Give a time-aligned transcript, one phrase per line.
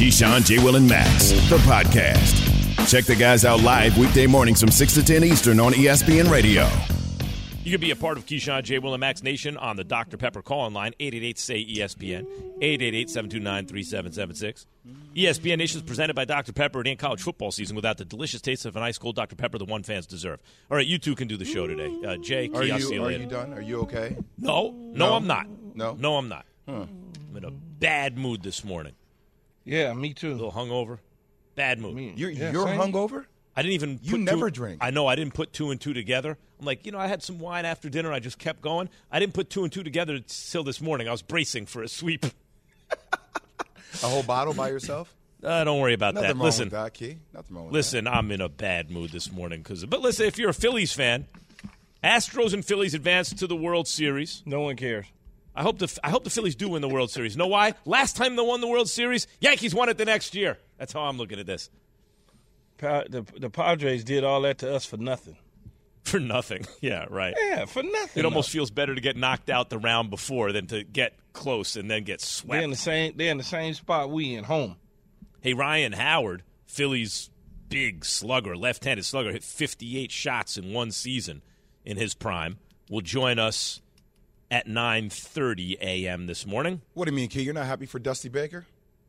[0.00, 0.56] Keyshawn, J.
[0.64, 2.88] Will, and Max, the podcast.
[2.90, 6.66] Check the guys out live weekday mornings from 6 to 10 Eastern on ESPN Radio.
[7.64, 8.78] You can be a part of Keyshawn, J.
[8.78, 10.16] Will, and Max Nation on the Dr.
[10.16, 12.24] Pepper call line, 888-SAY-ESPN,
[12.62, 14.64] 888-729-3776.
[15.14, 16.54] ESPN Nation is presented by Dr.
[16.54, 16.80] Pepper.
[16.80, 19.36] It ain't college football season without the delicious taste of an ice cold Dr.
[19.36, 20.40] Pepper, the one fans deserve.
[20.70, 21.94] All right, you two can do the show today.
[22.06, 23.52] Uh, Jay, Key, Are you, you are you done?
[23.52, 24.16] Are you okay?
[24.38, 25.14] No, no, No?
[25.16, 25.46] I'm not.
[25.74, 25.92] No?
[25.92, 26.46] No, I'm not.
[26.66, 26.88] I'm
[27.36, 28.94] in a bad mood this morning.
[29.70, 30.32] Yeah, me too.
[30.32, 30.98] A little hungover.
[31.54, 31.94] Bad mood.
[31.94, 32.78] Me- You're, yeah, you're same.
[32.80, 33.26] hungover?
[33.56, 34.00] I didn't even.
[34.02, 34.78] You put never two, drink.
[34.82, 35.06] I know.
[35.06, 36.36] I didn't put two and two together.
[36.58, 38.12] I'm like, you know, I had some wine after dinner.
[38.12, 38.88] I just kept going.
[39.12, 41.08] I didn't put two and two together till this morning.
[41.08, 42.26] I was bracing for a sweep.
[44.02, 45.12] A whole bottle by yourself?
[45.42, 46.34] Uh, don't worry about Nothing that.
[46.36, 47.18] wrong Listen, with that, Key.
[47.34, 48.06] Nothing wrong with listen.
[48.06, 49.84] I'm in a bad mood this morning because.
[49.84, 51.26] But listen, if you're a Phillies fan,
[52.04, 54.42] Astros and Phillies advance to the World Series.
[54.46, 55.06] No one cares.
[55.54, 57.36] I hope the I hope the Phillies do win the World Series.
[57.36, 57.74] Know why?
[57.84, 60.58] Last time they won the World Series, Yankees won it the next year.
[60.78, 61.70] That's how I'm looking at this.
[62.78, 65.36] Pa- the, the Padres did all that to us for nothing.
[66.04, 66.66] For nothing.
[66.80, 67.34] Yeah, right.
[67.38, 68.20] Yeah, for nothing.
[68.20, 71.76] It almost feels better to get knocked out the round before than to get close
[71.76, 72.52] and then get swept.
[72.52, 73.12] they're in the same.
[73.16, 74.76] They're in the same spot we in home.
[75.42, 77.28] Hey, Ryan Howard, Phillies
[77.68, 81.42] big slugger, left-handed slugger, hit 58 shots in one season
[81.84, 82.56] in his prime.
[82.88, 83.82] Will join us
[84.50, 86.26] at 9:30 a.m.
[86.26, 86.82] this morning.
[86.94, 87.42] What do you mean, Key?
[87.42, 88.66] You're not happy for Dusty Baker?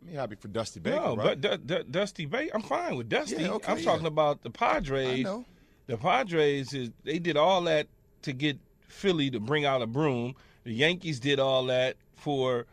[0.08, 1.39] I'm happy for Dusty Baker, no, right?
[1.39, 3.44] but D- D- Dusty Baker, I'm fine with Dusty.
[3.44, 3.84] Yeah, okay, I'm yeah.
[3.84, 5.19] talking about the Padres.
[5.19, 5.45] I know.
[5.88, 7.88] The Padres is they did all that
[8.23, 8.57] to get
[8.88, 10.35] Philly to bring out a broom.
[10.63, 12.66] The Yankees did all that for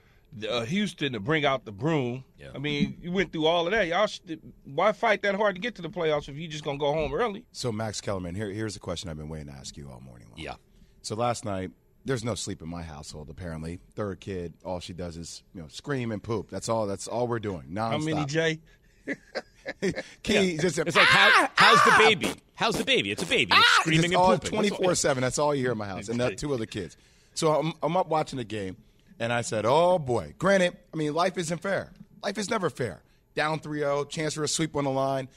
[0.48, 2.24] uh, Houston to bring out the broom.
[2.38, 2.48] Yeah.
[2.54, 3.86] I mean, you went through all of that.
[3.86, 6.78] Y'all, should, why fight that hard to get to the playoffs if you're just gonna
[6.78, 7.44] go home early?
[7.52, 10.28] So, Max Kellerman, here, here's a question I've been waiting to ask you all morning
[10.30, 10.38] long.
[10.38, 10.54] Yeah.
[11.02, 11.70] So last night,
[12.04, 13.28] there's no sleep in my household.
[13.31, 16.50] Apparently, third kid, all she does is you know scream and poop.
[16.50, 16.86] That's all.
[16.86, 17.64] That's all we're doing.
[17.70, 17.91] Nonstop.
[17.91, 18.60] How many, Jay?
[20.22, 21.98] Key just It's like how, how's the ah!
[21.98, 22.32] baby?
[22.54, 23.10] How's the baby?
[23.10, 23.53] It's a baby.
[23.54, 23.78] It's ah!
[23.81, 24.50] screaming it's and all pooping.
[24.50, 25.20] 24 7.
[25.20, 26.08] That's all you hear in my house.
[26.08, 26.97] And the two other kids.
[27.34, 28.76] So I'm, I'm up watching the game,
[29.19, 30.34] and I said, oh boy.
[30.38, 31.92] Granted, I mean, life isn't fair.
[32.22, 33.03] Life is never fair.
[33.34, 35.28] Down 3 0, chance for a sweep on the line.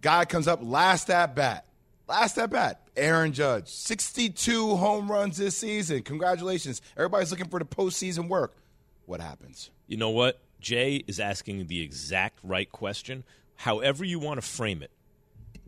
[0.00, 1.64] Guy comes up last at bat.
[2.08, 2.80] Last at bat.
[2.96, 3.68] Aaron Judge.
[3.68, 6.02] 62 home runs this season.
[6.02, 6.80] Congratulations.
[6.96, 8.56] Everybody's looking for the postseason work.
[9.04, 9.70] What happens?
[9.86, 10.40] You know what?
[10.60, 13.24] Jay is asking the exact right question.
[13.56, 14.90] However you want to frame it,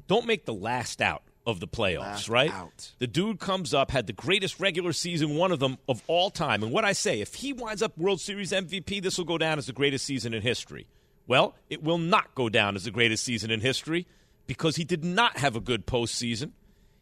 [0.07, 2.53] don't make the last out of the playoffs, Last right?
[2.53, 2.93] out.
[2.99, 6.63] The dude comes up, had the greatest regular season, one of them of all time.
[6.63, 9.59] And what I say, if he winds up World Series MVP, this will go down
[9.59, 10.87] as the greatest season in history.
[11.27, 14.07] Well, it will not go down as the greatest season in history
[14.51, 16.51] because he did not have a good postseason.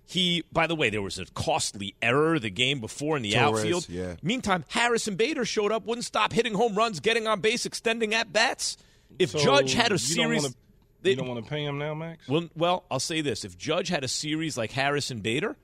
[0.04, 3.60] He, by the way, there was a costly error the game before in the Torres,
[3.60, 3.88] outfield.
[3.88, 4.16] yeah.
[4.22, 8.34] Meantime, Harrison Bader showed up, wouldn't stop hitting home runs, getting on base, extending at
[8.34, 8.76] bats.
[9.18, 10.54] If So Judge had a you series, don't wanna,
[11.00, 12.28] they- you don't want to pay him now, Max.
[12.28, 15.56] well, well, I'll say this: if Judge had a series like Harrison Bader,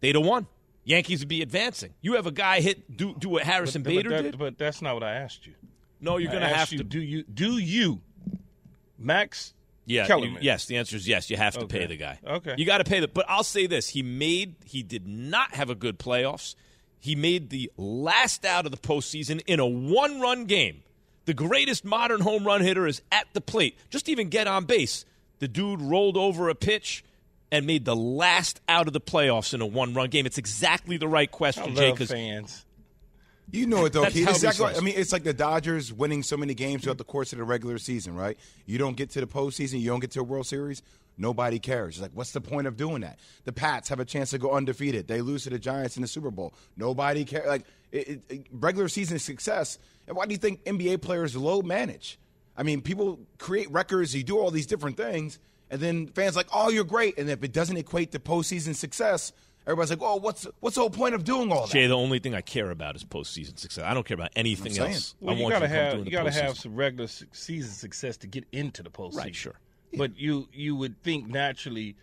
[0.00, 0.46] they'd have won.
[0.84, 1.94] Yankees would be advancing.
[2.00, 4.38] You have a guy hit do do what Harrison but, Bader but, that- did.
[4.38, 5.54] but that's not what I asked you.
[6.00, 6.84] no, you're going to asked have you, to.
[6.84, 7.24] Do you?
[7.24, 8.00] Do you,
[8.98, 9.52] Max?
[9.86, 10.66] Yeah, you- yes.
[10.66, 11.30] The answer is yes.
[11.30, 11.78] You have to Okay.
[11.78, 12.18] pay the guy.
[12.26, 12.54] Okay.
[12.58, 13.08] you got to pay the.
[13.08, 14.56] But I'll say this: he made.
[14.64, 16.54] He did not have a good playoffs.
[16.98, 20.82] He made the last out of the postseason in a one-run game.
[21.26, 23.78] The greatest modern home run hitter is at the plate.
[23.90, 25.04] Just even get on base.
[25.38, 27.04] The dude rolled over a pitch
[27.52, 30.26] and made the last out of the playoffs in a one-run game.
[30.26, 31.92] It's exactly the right I question, Jay.
[31.92, 32.64] Because fans.
[33.50, 34.24] You know it though, Keith.
[34.24, 34.74] how It's we exactly.
[34.76, 37.44] I mean, it's like the Dodgers winning so many games throughout the course of the
[37.44, 38.36] regular season, right?
[38.66, 40.82] You don't get to the postseason, you don't get to a World Series.
[41.18, 41.94] Nobody cares.
[41.94, 43.18] It's like, what's the point of doing that?
[43.44, 45.08] The Pats have a chance to go undefeated.
[45.08, 46.52] They lose to the Giants in the Super Bowl.
[46.76, 47.46] Nobody cares.
[47.46, 49.78] Like it, it, it- regular season success.
[50.06, 52.18] And why do you think NBA players low manage?
[52.56, 54.14] I mean, people create records.
[54.14, 55.38] You do all these different things,
[55.70, 57.16] and then fans like, oh, you're great.
[57.18, 59.32] And if it doesn't equate to postseason success,
[59.66, 61.72] everybody's like, oh, what's what's the whole point of doing all that?
[61.72, 63.84] Jay, the only thing I care about is postseason success.
[63.84, 65.14] I don't care about anything else.
[65.20, 66.42] Well, I you want gotta you to come have through in you gotta postseason.
[66.42, 69.16] have some regular se- season success to get into the postseason.
[69.16, 69.58] Right, sure.
[69.96, 71.96] But you you would think naturally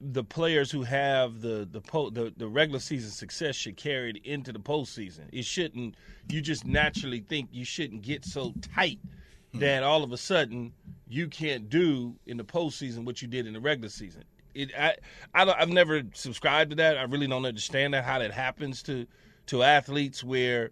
[0.00, 4.24] the players who have the the, po- the the regular season success should carry it
[4.24, 5.24] into the postseason.
[5.32, 5.94] It shouldn't.
[6.28, 8.98] You just naturally think you shouldn't get so tight
[9.52, 9.58] hmm.
[9.58, 10.72] that all of a sudden
[11.08, 14.24] you can't do in the postseason what you did in the regular season.
[14.54, 14.94] It, I,
[15.34, 16.96] I don't, I've never subscribed to that.
[16.96, 19.06] I really don't understand that how that happens to
[19.46, 20.70] to athletes where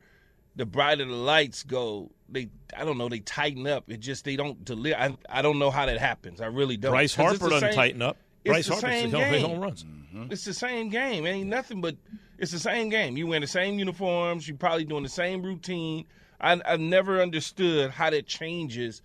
[0.57, 3.91] the brighter the lights go, they I don't know they tighten up.
[3.91, 4.97] It just they don't deliver.
[4.99, 6.41] I, I don't know how that happens.
[6.41, 6.93] I really don't.
[6.93, 8.17] Bryce Harper doesn't same- tighten up.
[8.45, 9.45] it's Bryce the Harper same hit game.
[9.51, 9.85] home runs.
[9.85, 10.27] Mm-hmm.
[10.31, 11.27] It's the same game.
[11.27, 11.97] It ain't nothing but
[12.39, 13.17] it's the same game.
[13.17, 14.47] You wear the same uniforms.
[14.49, 16.05] You're probably doing the same routine.
[16.41, 19.01] I, I've never understood how that changes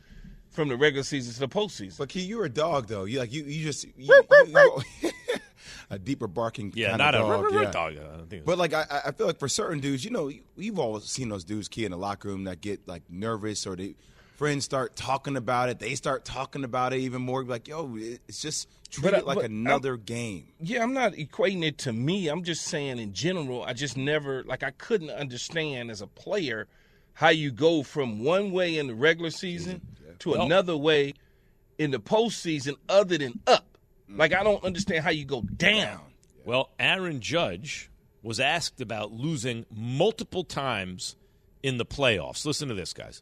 [0.51, 1.97] from the regular season to the postseason.
[1.97, 3.05] But Key, you're a dog though.
[3.05, 5.11] You like you you just you, you- you-
[5.89, 7.45] a deeper barking Yeah, kind not of a dog.
[7.45, 7.71] r- r- yeah.
[7.71, 7.93] dog.
[7.97, 10.79] I don't think But like I, I feel like for certain dudes, you know, you've
[10.79, 13.95] all seen those dudes key in the locker room that get like nervous or they
[14.35, 15.79] friends start talking about it.
[15.79, 17.43] They start talking about it even more.
[17.43, 20.47] Like, yo, it's just treat But, it like but I'm- another game.
[20.59, 22.27] Yeah, I'm not equating it to me.
[22.27, 26.67] I'm just saying in general, I just never like I couldn't understand as a player
[27.13, 29.96] how you go from one way in the regular season mm.
[30.19, 31.13] To Well- another way
[31.77, 33.77] in the postseason other than up.
[34.09, 34.45] Like I mm-hmm.
[34.45, 36.01] don't understand how you go down.
[36.45, 37.89] Well, Aaron Judge
[38.23, 41.15] was asked about losing multiple times
[41.61, 42.45] in the playoffs.
[42.45, 43.21] Listen to this, guys.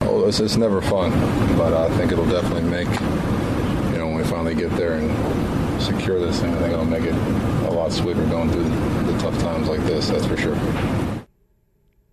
[0.00, 1.10] Well, it's, it's never fun,
[1.56, 6.20] but I think it'll definitely make, you know, when we finally get there and secure
[6.20, 9.38] this thing, I think it'll make it a lot sweeter going through the, the tough
[9.40, 10.54] times like this, that's for sure.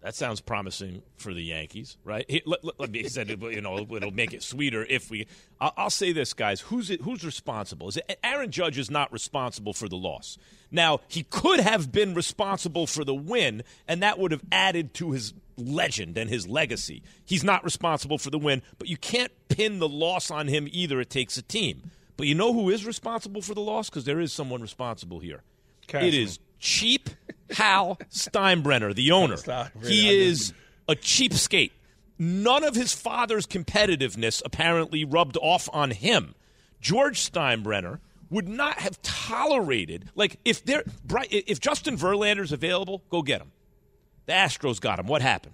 [0.06, 2.26] That sounds promising for the Yankees, right?
[2.30, 5.26] He, let, let, he said, it, you know, it'll make it sweeter if we.
[5.60, 6.62] I'll, I'll say this, guys.
[6.62, 7.88] Who's it, who's responsible?
[7.88, 10.38] Is it, Aaron Judge is not responsible for the loss.
[10.70, 15.14] Now he could have been responsible for the win, and that would have added to
[15.14, 17.02] his legend and his legacy.
[17.26, 21.02] He's not responsible for the win, but you can't pin the loss on him either.
[21.02, 21.90] It takes a team.
[22.16, 23.90] But you know who is responsible for the loss?
[23.90, 25.42] Because there is someone responsible here.
[25.82, 26.14] It Cashman.
[26.14, 27.12] is cheap
[27.52, 29.36] Hal Steinbrenner, the owner.
[29.36, 30.52] Steinbrenner, He is
[30.90, 31.72] a cheapskate.
[32.18, 36.34] None of his father's competitiveness apparently rubbed off on him.
[36.82, 38.00] George Steinbrenner
[38.32, 40.84] would not have tolerated like if there
[41.30, 43.52] if Justin Verlander's available, go get him.
[44.26, 45.06] The Astros got him.
[45.06, 45.54] What happened?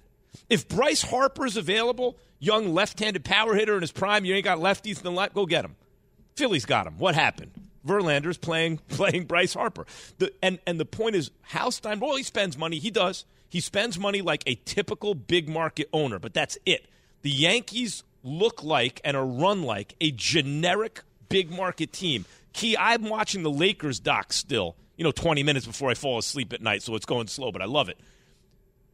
[0.49, 4.97] If Bryce Harper's available, young left-handed power hitter in his prime, you ain't got lefties
[4.97, 5.75] in the left, go get him.
[6.37, 6.97] Phillies got him.
[6.97, 7.51] What happened?
[7.85, 9.85] Verlander's playing playing Bryce Harper.
[10.17, 11.99] The, and and the point is, Hal Stein.
[11.99, 12.79] Well, he spends money.
[12.79, 13.25] He does.
[13.49, 16.87] He spends money like a typical big market owner, but that's it.
[17.21, 22.25] The Yankees look like and are run like a generic big market team.
[22.53, 24.75] Key, I'm watching the Lakers doc still.
[24.95, 27.61] You know, 20 minutes before I fall asleep at night, so it's going slow, but
[27.61, 27.97] I love it.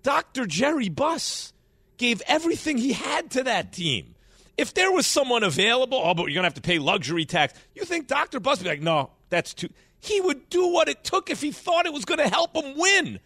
[0.04, 0.46] Dr.
[0.46, 1.54] Jerry Buss
[1.98, 4.16] gave everything he had to that team.
[4.58, 7.54] If there was someone available, oh, but you're going to have to pay luxury tax.
[7.76, 8.40] You think Dr.
[8.40, 9.70] Buss would be like, no, that's too.
[10.00, 12.78] He would do what it took if he thought it was going to help him
[12.78, 13.20] win.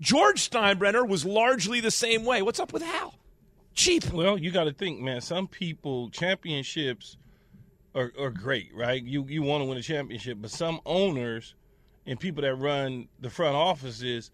[0.00, 2.42] George Steinbrenner was largely the same way.
[2.42, 3.14] What's up with Hal?
[3.74, 4.12] Cheap.
[4.12, 5.20] Well, you got to think, man.
[5.20, 7.16] Some people championships
[7.94, 9.02] are, are great, right?
[9.02, 11.54] You you want to win a championship, but some owners
[12.06, 14.30] and people that run the front offices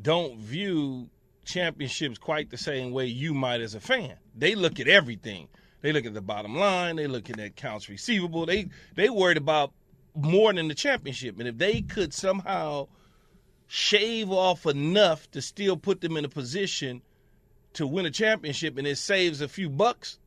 [0.00, 1.08] don't view
[1.44, 4.16] championships quite the same way you might as a fan.
[4.34, 5.48] They look at everything.
[5.82, 6.96] They look at the bottom line.
[6.96, 8.46] They look at accounts receivable.
[8.46, 9.72] They they worried about
[10.14, 11.38] more than the championship.
[11.38, 12.88] And if they could somehow
[13.66, 17.02] shave off enough to still put them in a position
[17.72, 20.18] to win a championship and it saves a few bucks,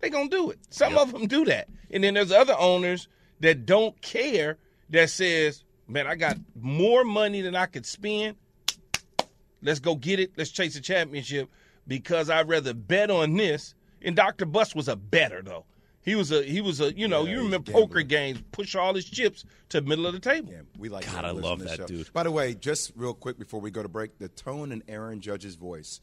[0.00, 0.58] they gonna do it.
[0.70, 3.08] Some of them do that, and then there's other owners
[3.40, 4.58] that don't care.
[4.90, 8.36] That says, "Man, I got more money than I could spend.
[9.62, 10.32] Let's go get it.
[10.36, 11.50] Let's chase a championship
[11.86, 13.74] because I'd rather bet on this."
[14.06, 14.46] And Dr.
[14.46, 15.66] Buss was a better though.
[16.00, 18.94] He was a he was a you know Yeah, you remember poker games push all
[18.94, 20.52] his chips to the middle of the table.
[20.52, 21.04] Yeah, we like.
[21.12, 21.86] God, I love that show.
[21.86, 22.12] dude.
[22.12, 25.20] By the way, just real quick before we go to break, the tone in Aaron
[25.20, 26.00] Judge's voice,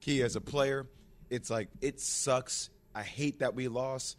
[0.00, 0.86] Key as a player,
[1.28, 2.70] it's like it sucks.
[2.94, 4.18] I hate that we lost,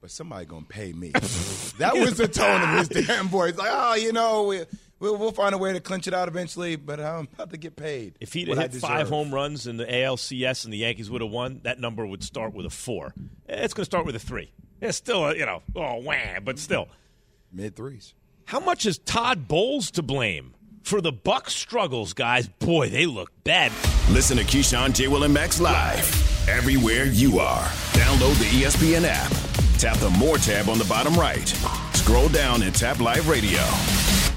[0.00, 1.10] but somebody gonna pay me.
[1.78, 3.56] that was the tone of his damn voice.
[3.56, 4.60] Like, oh, you know, we,
[5.00, 7.76] we'll, we'll find a way to clinch it out eventually, but I'm about to get
[7.76, 8.14] paid.
[8.20, 11.30] If he'd what hit five home runs in the ALCS and the Yankees would have
[11.30, 13.14] won, that number would start with a four.
[13.48, 14.52] It's going to start with a three.
[14.80, 16.88] It's still, a, you know, oh, wham, but still.
[17.52, 18.14] mid threes.
[18.46, 22.48] How much is Todd Bowles to blame for the Buck struggles, guys?
[22.48, 23.72] Boy, they look bad.
[24.10, 25.08] Listen to Keyshawn, J.
[25.08, 27.64] Will, and Max live everywhere you are.
[27.92, 29.30] Download the ESPN app.
[29.78, 31.46] Tap the More tab on the bottom right.
[31.92, 33.60] Scroll down and tap Live Radio.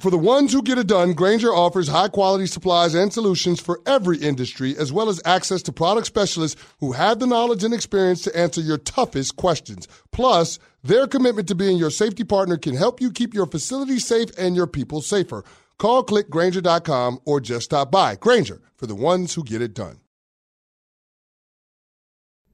[0.00, 3.80] For the ones who get it done, Grainger offers high quality supplies and solutions for
[3.86, 8.22] every industry, as well as access to product specialists who have the knowledge and experience
[8.22, 9.86] to answer your toughest questions.
[10.10, 14.30] Plus, their commitment to being your safety partner can help you keep your facility safe
[14.36, 15.44] and your people safer.
[15.78, 18.16] Call clickgrainger.com or just stop by.
[18.16, 20.00] Grainger, for the ones who get it done.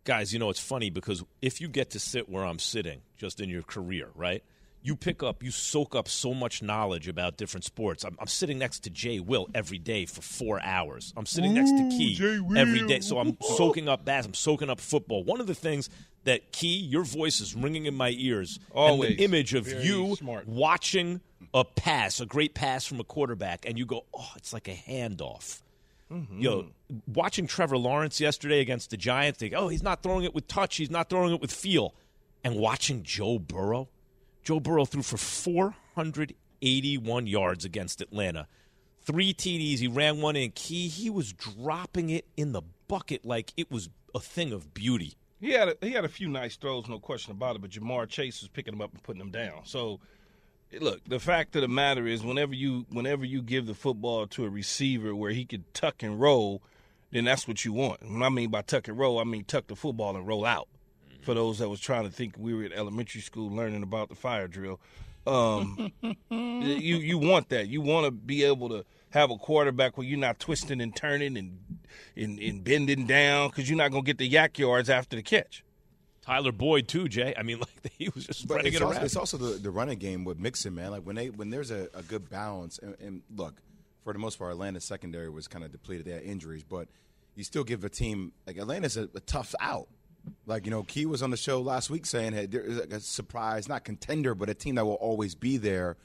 [0.05, 3.41] Guys, you know, it's funny because if you get to sit where I'm sitting just
[3.41, 4.43] in your career, right?
[4.83, 8.05] You pick up, you soak up so much knowledge about different sports.
[8.05, 11.13] I'm, I'm sitting next to Jay Will every day for four hours.
[11.17, 12.17] I'm sitting next to Key
[12.57, 13.01] every day.
[13.01, 14.25] So I'm soaking up bass.
[14.25, 15.25] I'm soaking up football.
[15.25, 15.91] One of the things
[16.25, 18.61] that Key, your voice is ringing in my ears.
[18.73, 19.11] Always.
[19.11, 20.47] And the image of Very you smart.
[20.47, 21.21] watching
[21.53, 24.75] a pass, a great pass from a quarterback, and you go, oh, it's like a
[24.75, 25.61] handoff.
[26.13, 26.41] Mm-hmm.
[26.41, 26.67] Yo,
[27.07, 30.77] watching Trevor Lawrence yesterday against the Giants, think, oh, he's not throwing it with touch,
[30.77, 31.95] he's not throwing it with feel.
[32.45, 33.89] And watching Joe Burrow,
[34.49, 38.47] Joe Burrow threw for 481 yards against Atlanta.
[39.03, 40.89] Three TDs, he ran one in key.
[40.89, 45.19] He was dropping it in the bucket like it was a thing of beauty.
[45.39, 47.59] He had a, he had a few nice throws, no question about it.
[47.61, 49.67] But Ja'Marr Chase was picking them up and putting them down.
[49.67, 50.01] So,
[50.81, 54.47] look, the fact of the matter is, whenever you whenever you give the football to
[54.47, 56.63] a receiver where he could tuck and roll,
[57.11, 58.03] then that's what you want.
[58.03, 60.69] When I mean by tuck and roll, I mean tuck the football and roll out.
[61.29, 64.15] For those that was trying to think we were at elementary school learning about the
[64.15, 64.81] fire drill,
[65.27, 65.93] um,
[66.31, 67.69] you you want that.
[67.69, 71.37] You want to be able to have a quarterback where you're not twisting and turning
[71.37, 71.59] and
[72.17, 75.63] and, and bending down because you're not gonna get the YAC yards after the catch.
[76.23, 77.35] Tyler Boyd too, Jay.
[77.37, 79.05] I mean, like he was just spreading it's it also, around.
[79.05, 80.93] it's also the, the running game with Mixon, man.
[80.93, 83.61] Like when they when there's a, a good balance, and, and look,
[84.03, 86.07] for the most part, Atlanta's secondary was kind of depleted.
[86.07, 86.89] They had injuries, but
[87.35, 89.89] you still give a team like Atlanta's a, a tough out.
[90.47, 93.01] Like you know, Key was on the show last week saying, "Hey, there is a
[93.01, 95.97] surprise, not contender, but a team that will always be there."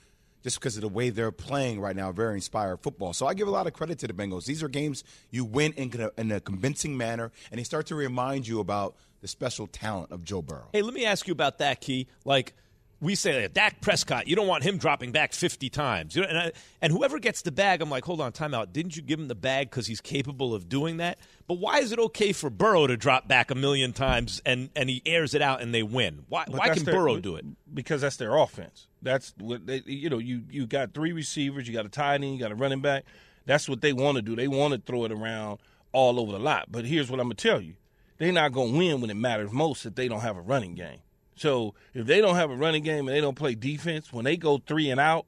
[0.43, 3.13] Just because of the way they're playing right now, very inspired football.
[3.13, 4.45] So I give a lot of credit to the Bengals.
[4.45, 7.95] These are games you win in a, in a convincing manner, and they start to
[7.95, 10.67] remind you about the special talent of Joe Burrow.
[10.73, 12.07] Hey, let me ask you about that, Key.
[12.25, 12.55] Like
[13.03, 16.15] we say, Dak Prescott, you don't want him dropping back 50 times.
[16.15, 18.71] You know, and, I, and whoever gets the bag, I'm like, hold on, timeout.
[18.71, 21.17] Didn't you give him the bag because he's capable of doing that?
[21.47, 24.89] But why is it okay for Burrow to drop back a million times and, and
[24.89, 26.23] he airs it out and they win?
[26.29, 27.45] Why, But why can their- Burrow do it?
[27.73, 28.87] Because that's their offense.
[29.01, 30.19] That's what they, you know.
[30.19, 31.67] You you got three receivers.
[31.67, 32.35] You got a tight end.
[32.35, 33.03] You got a running back.
[33.45, 34.33] That's what they want to do.
[34.33, 35.59] They want to throw it around
[35.91, 36.71] all over the lot.
[36.71, 37.73] But here's what I'm gonna tell you:
[38.17, 40.99] they're not gonna win when it matters most if they don't have a running game.
[41.35, 44.37] So if they don't have a running game and they don't play defense, when they
[44.37, 45.25] go three and out,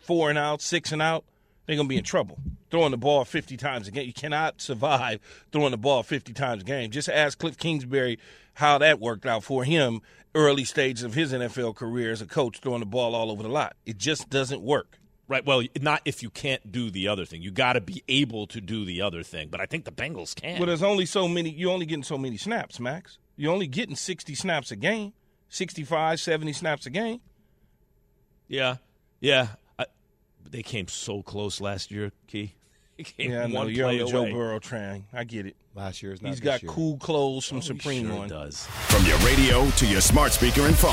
[0.00, 1.24] four and out, six and out,
[1.66, 2.38] they're gonna be in trouble.
[2.70, 5.20] Throwing the ball 50 times a game, you cannot survive
[5.52, 6.90] throwing the ball 50 times a game.
[6.90, 8.18] Just ask Kliff Kingsbury
[8.54, 10.00] how that worked out for him
[10.34, 13.48] early stages of his NFL career as a coach, throwing the ball all over the
[13.48, 13.76] lot.
[13.86, 14.98] It just doesn't work.
[15.28, 15.44] Right.
[15.46, 17.40] Well, not if you can't do the other thing.
[17.40, 19.48] You got to be able to do the other thing.
[19.48, 20.58] But I think the Bengals can.
[20.58, 21.50] Well, there's only so many.
[21.50, 23.18] You're only getting so many snaps, Max.
[23.36, 25.12] You're only getting 60 snaps a game,
[25.50, 27.20] 65, 70 snaps a game.
[28.48, 28.76] yeah.
[29.20, 29.48] Yeah.
[29.78, 29.84] I,
[30.42, 32.54] but they came so close last year, Key.
[32.96, 33.66] They came Yeah, I know.
[33.66, 34.24] You're on play the Joe.
[34.32, 35.04] Burrow train.
[35.12, 35.56] I get it.
[35.74, 36.70] Last year is not He's this got year.
[36.72, 38.28] cool clothes from Oh, he Supreme sure on.
[38.28, 38.66] does.
[38.88, 40.92] From your radio to your smart speaker and phone,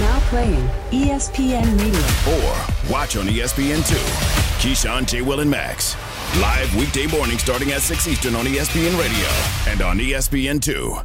[0.00, 2.36] Now playing ESPN Radio.
[2.36, 3.94] or watch on E ESPN2.
[4.60, 5.22] Keyshawn, J.
[5.22, 5.96] Will, and Max.
[6.40, 11.04] Live weekday morning starting at 6 Eastern on ESPN Radio and on E ESPN2.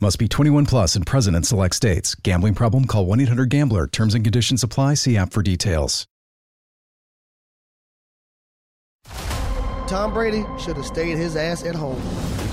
[0.00, 2.14] Must be 21 plus and present in select states.
[2.14, 2.84] Gambling problem?
[2.84, 3.88] Call 1 800 Gambler.
[3.88, 4.94] Terms and conditions apply.
[4.94, 6.06] See app for details.
[9.88, 12.00] Tom Brady should have stayed his ass at home.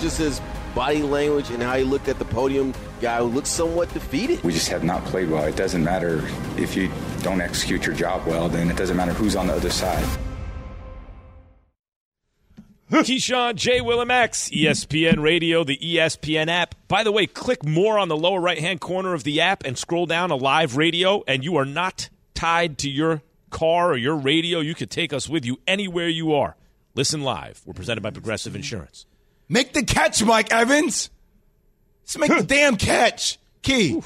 [0.01, 0.41] Just his
[0.73, 4.43] body language and how he looked at the podium, guy who looked somewhat defeated.
[4.43, 5.43] We just have not played well.
[5.43, 6.23] It doesn't matter
[6.57, 6.89] if you
[7.21, 10.05] don't execute your job well, then it doesn't matter who's on the other side.
[13.03, 13.81] Keyshawn, J.
[13.81, 16.75] Willem X, ESPN Radio, the ESPN app.
[16.87, 19.77] By the way, click more on the lower right hand corner of the app and
[19.77, 24.15] scroll down a live radio, and you are not tied to your car or your
[24.15, 24.59] radio.
[24.59, 26.55] You could take us with you anywhere you are.
[26.93, 27.61] Listen live.
[27.65, 29.05] We're presented by Progressive Insurance.
[29.49, 31.09] Make the catch, Mike Evans.
[32.03, 33.37] Let's make the damn catch.
[33.61, 34.01] Key.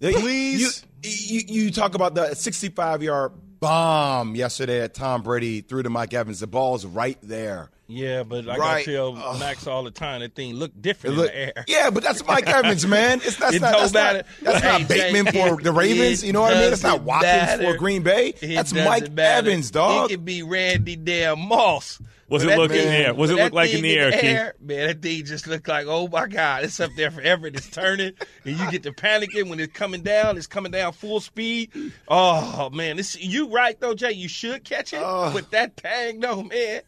[0.00, 0.84] Please.
[1.02, 5.90] You, you, you talk about the 65 yard bomb yesterday at Tom Brady threw to
[5.90, 6.40] Mike Evans.
[6.40, 7.70] The ball's right there.
[7.90, 8.84] Yeah, but I Right.
[8.84, 11.64] gotta tell Max all the time that thing look different look- in the air.
[11.66, 13.22] yeah, but that's Mike Evans, man.
[13.24, 14.28] It's, that's It not, don't that's not, matter.
[14.42, 16.22] that's not Bateman Jay, for the Ravens.
[16.22, 16.72] You know what I mean?
[16.74, 17.72] It's not doesn't Watkins matter.
[17.72, 18.34] for Green Bay.
[18.42, 19.48] It That's Mike matter.
[19.48, 20.10] Evans, dog.
[20.10, 21.98] It could be Randy damn Moss.
[22.26, 23.14] What's But it that look in the air?
[23.14, 24.34] What's it look like in thing the air, King?
[24.60, 27.46] Man, that thing just looked like, oh my God, it's up there forever.
[27.46, 28.12] and It's turning,
[28.44, 30.36] and you get to panicking when it's coming down.
[30.36, 31.70] It's coming down full speed.
[32.06, 34.12] Oh man, this you right though, Jay.
[34.12, 36.82] You should catch it, but that pang, no man.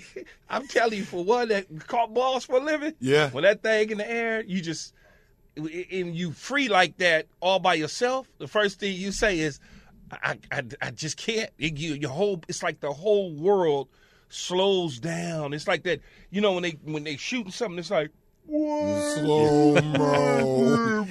[0.50, 2.94] I'm telling you, for one that caught balls for a living.
[3.00, 3.30] Yeah.
[3.30, 4.94] When that thing in the air, you just
[5.56, 8.28] and you free like that all by yourself.
[8.38, 9.60] The first thing you say is,
[10.10, 13.88] "I, I, I just can't." It, you, your whole, it's like the whole world
[14.28, 15.52] slows down.
[15.52, 18.10] It's like that, you know, when they when they shooting something, it's like.
[18.44, 19.14] Whoa.
[19.14, 21.04] Slow mo.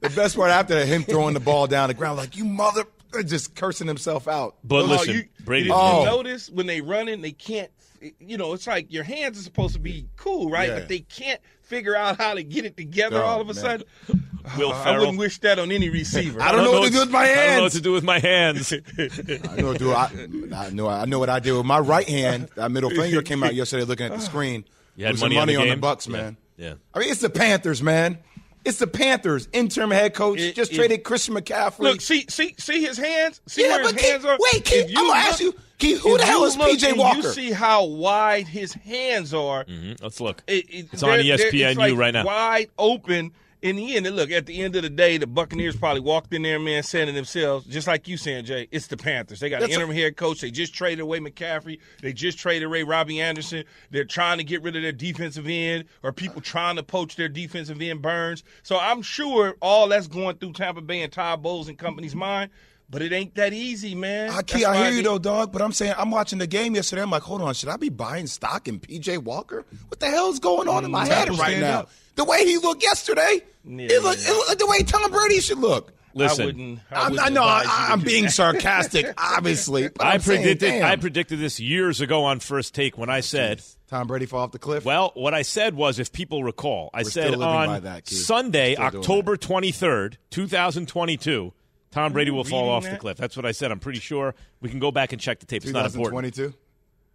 [0.00, 2.84] the best part after that, him throwing the ball down the ground, like you mother,
[3.22, 4.56] just cursing himself out.
[4.64, 5.70] But listen, you, Brady.
[5.72, 6.00] Oh.
[6.00, 7.70] you notice when they run running, they can't.
[8.18, 10.68] You know, it's like your hands are supposed to be cool, right?
[10.68, 10.74] Yeah.
[10.80, 13.22] But they can't figure out how to get it together.
[13.22, 13.62] Oh, all of a man.
[13.62, 13.86] sudden,
[14.58, 15.00] Will I Ferrell.
[15.00, 16.42] wouldn't wish that on any receiver.
[16.42, 17.38] I don't know what to do with my hands.
[17.38, 18.72] I don't know what to do with my hands.
[18.98, 19.94] I know, dude.
[19.94, 20.10] I,
[20.54, 20.86] I know.
[20.88, 22.48] I know what I did with my right hand.
[22.56, 24.64] That middle finger came out yesterday, looking at the screen.
[24.96, 25.80] You had Losing money on the on the game?
[25.80, 26.12] Bucs, Yeah.
[26.12, 26.36] man.
[26.56, 26.74] Yeah.
[26.92, 28.18] I mean, it's the Panthers, man.
[28.64, 29.48] It's the Panthers.
[29.52, 31.80] Interim head coach It- just it- traded Christian McCaffrey.
[31.80, 33.40] Look, see, see, see his hands.
[33.46, 34.38] See Yeah, where but his Keith- hands are.
[34.40, 37.16] wait, Keith, you I'm gonna ask you, Keith, who the hell is PJ and Walker?
[37.18, 39.64] You see how wide his hands are.
[39.64, 40.02] Mm-hmm.
[40.02, 40.42] Let's look.
[40.46, 42.24] It- it- It's on they're- E they're- ESPN it's like right now.
[42.24, 43.32] Wide open.
[43.64, 46.42] In the end, look, at the end of the day, the Buccaneers probably walked in
[46.42, 49.40] there, man, saying to themselves, just like you saying, Jay, it's the Panthers.
[49.40, 50.42] They got That's an interim head coach.
[50.42, 51.78] They just traded away McCaffrey.
[52.02, 53.64] They just traded away Robbie Anderson.
[53.90, 57.30] They're trying to get rid of their defensive end, or people trying to poach their
[57.30, 58.44] defensive end Burns.
[58.62, 62.50] So I'm sure all that's going through Tampa Bay and Todd Bowles and company's mind.
[62.90, 64.28] But it ain't that easy, man.
[64.28, 65.52] I, That's Key, I why hear you though, dog.
[65.52, 67.00] But I'm saying I'm watching the game yesterday.
[67.00, 69.64] I'm like, hold on, should I be buying stock in PJ Walker?
[69.88, 71.86] What the hell is going on in my mm, head right stand now?
[72.14, 72.26] Up.
[72.26, 74.30] The way he looked yesterday, Yeah, it, looked, yeah.
[74.32, 75.92] it looked the way Tom Brady should look.
[76.16, 76.78] Listen, I wouldn't.
[76.92, 78.30] I, I'm, I know I, advise you to I'm being that.
[78.30, 79.88] sarcastic, obviously.
[79.88, 80.68] But I I'm saying, predicted.
[80.70, 80.84] damn.
[80.86, 84.52] I predicted this years ago on First Take when I said, Tom Brady fall off
[84.52, 84.84] the cliff.
[84.84, 89.36] "Well, what I said was, if people recall, I We're said on that, Sunday, October
[89.36, 91.52] twenty third, two thousand twenty two,
[91.90, 93.72] Tom Brady will fall reading off the cliff." That's what I said.
[93.72, 95.64] I'm pretty sure we can go back and check the tape.
[95.64, 96.32] It's not important.
[96.32, 96.56] 2022,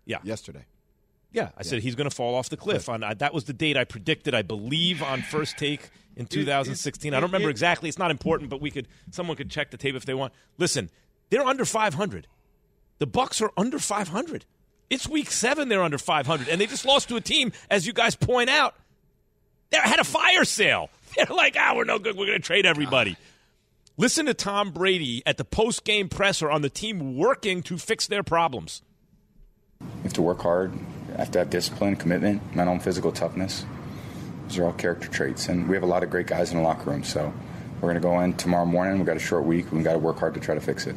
[0.06, 0.66] Yeah, yesterday.
[1.32, 1.50] Yeah.
[1.58, 2.90] I said he's going to fall off the cliff.
[2.90, 4.34] On uh, that was the date I predicted.
[4.34, 7.14] I believe on First Take in 2016.
[7.14, 7.88] I don't remember it- exactly.
[7.90, 8.88] It's not important, but we could.
[9.12, 10.34] Someone could check the tape if they want.
[10.58, 10.90] Listen,
[11.30, 12.28] they're under 500.
[12.98, 14.46] The Bucs are under 500.
[14.90, 15.70] It's week seven.
[15.70, 18.74] They're under 500, and they just lost to a team, as you guys point out.
[19.70, 20.90] They had a fire sale.
[21.16, 22.18] They're like, ah, we're no good.
[22.18, 23.16] We're going to trade everybody.
[23.98, 28.08] Listen to Tom Brady at the post game presser on the team working to fix
[28.08, 28.82] their problems.
[29.80, 30.74] You have to work hard.
[31.20, 33.66] You have to have discipline, commitment, mental and physical toughness.
[34.48, 35.50] Those are all character traits.
[35.50, 37.04] And we have a lot of great guys in the locker room.
[37.04, 37.34] So
[37.82, 38.96] we're going to go in tomorrow morning.
[38.96, 39.70] We've got a short week.
[39.70, 40.96] We've got to work hard to try to fix it.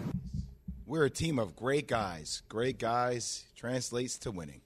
[0.86, 2.44] We're a team of great guys.
[2.48, 4.60] Great guys translates to winning.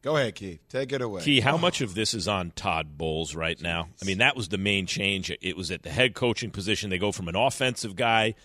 [0.00, 0.60] Go ahead, Keith.
[0.68, 1.22] Take it away.
[1.22, 3.88] Key, how much of this is on Todd Bowles right now?
[4.00, 5.36] I mean, that was the main change.
[5.42, 6.88] It was at the head coaching position.
[6.88, 8.36] They go from an offensive guy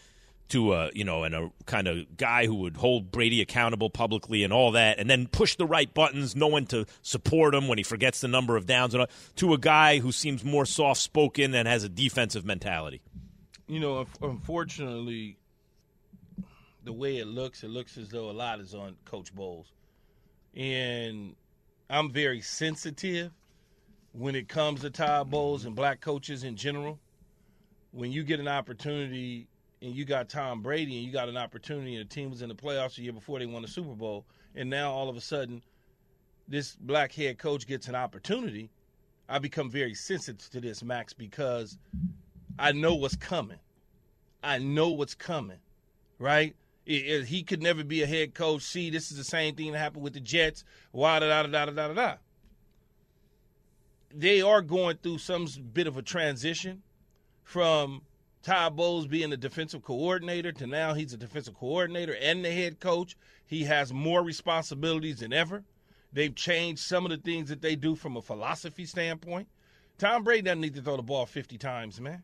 [0.49, 4.43] to a you know and a kind of guy who would hold Brady accountable publicly
[4.43, 7.77] and all that, and then push the right buttons, no one to support him when
[7.77, 11.01] he forgets the number of downs, and all, to a guy who seems more soft
[11.01, 13.01] spoken and has a defensive mentality.
[13.67, 15.37] you know, unfortunately,
[16.83, 19.71] the way it looks, it looks as though a lot is on Coach Bowles,
[20.55, 21.35] and
[21.89, 23.31] I'm very sensitive
[24.11, 26.99] when it comes to Todd Bowles and black coaches in general.
[27.91, 29.47] When you get an opportunity
[29.83, 32.47] and you got Tom Brady and you got an opportunity and the team was in
[32.47, 35.21] the playoffs the year before they won the Super Bowl, and now all of a
[35.21, 35.61] sudden
[36.47, 38.69] this black head coach gets an opportunity,
[39.27, 41.77] I become very sensitive to this, Max, because
[42.57, 43.59] I know what's coming.
[44.41, 45.59] I know what's coming,
[46.17, 46.55] right?
[46.85, 48.61] It, it, he could never be a head coach.
[48.61, 50.63] See, this is the same thing that happened with the Jets.
[50.91, 52.15] Why da da da da da da da.
[54.15, 56.83] They are going through some bit of a transition
[57.43, 58.01] from
[58.43, 62.81] Todd Bowles being the defensive coordinator to now he's a defensive coordinator and the head
[62.81, 63.15] coach.
[63.45, 65.63] He has more responsibilities than ever.
[66.11, 69.47] They've changed some of the things that they do from a philosophy standpoint.
[69.97, 72.21] Tom Brady doesn't need to throw the ball 50 times, man.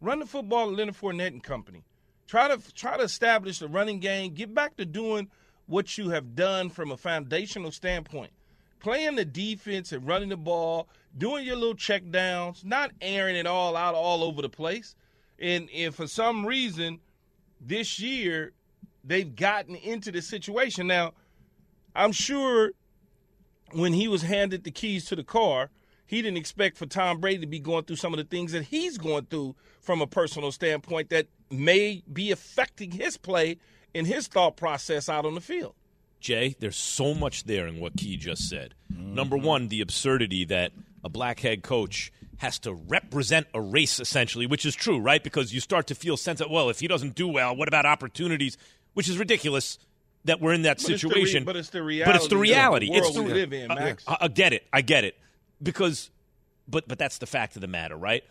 [0.00, 1.82] Run the football at Leonard Fournette and company.
[2.28, 4.34] Try to try to establish the running game.
[4.34, 5.28] Get back to doing
[5.66, 8.30] what you have done from a foundational standpoint.
[8.78, 10.86] Playing the defense and running the ball,
[11.18, 14.94] doing your little check downs, not airing it all out all over the place.
[15.38, 17.00] And if for some reason
[17.60, 18.52] this year
[19.06, 20.86] they've gotten into the situation.
[20.86, 21.12] Now,
[21.94, 22.72] I'm sure
[23.72, 25.70] when he was handed the keys to the car,
[26.06, 28.64] he didn't expect for Tom Brady to be going through some of the things that
[28.64, 33.58] he's going through from a personal standpoint that may be affecting his play
[33.94, 35.74] and his thought process out on the field.
[36.20, 38.74] Jay, there's so much there in what Key just said.
[38.92, 39.14] Mm-hmm.
[39.14, 40.72] Number one, the absurdity that
[41.04, 45.22] a black head coach has to represent a race essentially, which is true, right?
[45.22, 47.86] Because you start to feel sense of, well, if he doesn't do well, what about
[47.86, 48.58] opportunities?
[48.94, 49.78] Which is ridiculous
[50.24, 51.42] that we're in that But it's situation.
[51.42, 52.90] re- but it's the reality But it's the of the reality.
[52.92, 54.04] it's the we live in, uh, Max.
[54.06, 54.66] I, I get it.
[54.72, 55.16] I get it.
[55.62, 56.10] Because,
[56.68, 58.24] but but that's the fact of the matter, right?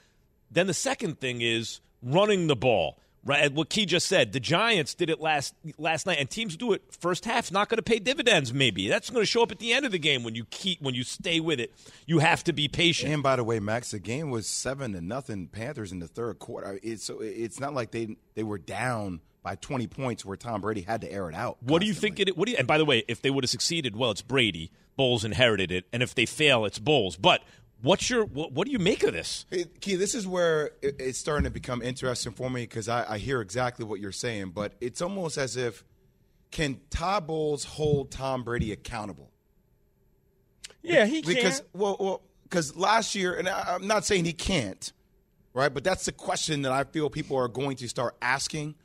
[0.52, 3.00] Then the second thing is running the ball.
[3.28, 4.34] Right, what Key just said.
[4.34, 7.52] The Giants did it last last night, and teams do it first half.
[7.52, 8.54] Not going to pay dividends.
[8.54, 10.80] Maybe that's going to show up at the end of the game when you keep
[10.80, 11.74] when you stay with it.
[12.06, 13.12] You have to be patient.
[13.12, 16.38] And by the way, Max, the game was seven to nothing Panthers in the third
[16.38, 16.80] quarter.
[16.84, 20.82] It's so it's not like they they were down by twenty points where Tom Brady
[20.82, 21.58] had to air it out.
[21.64, 22.38] What do you think it?
[22.38, 22.58] What do you?
[22.60, 24.72] And by the way, if they would have succeeded, well, it's Brady.
[24.98, 27.18] Bowles inherited it, and if they fail, it's Bowles.
[27.18, 27.42] But
[27.82, 28.26] what's your?
[28.26, 29.46] What, what do you make of this?
[29.50, 33.14] Hey, Key, this is where it- it's starting to become interesting for me because I,
[33.14, 35.84] I hear exactly what you're saying, but it's almost as if
[36.52, 39.30] can Todd Bowles hold Tom Brady accountable?
[40.82, 41.68] Yeah, he because can.
[41.74, 44.94] well, well, because last year, and I, I'm not saying he can't,
[45.54, 45.74] right?
[45.74, 48.76] But that's the question that I feel people are going to start asking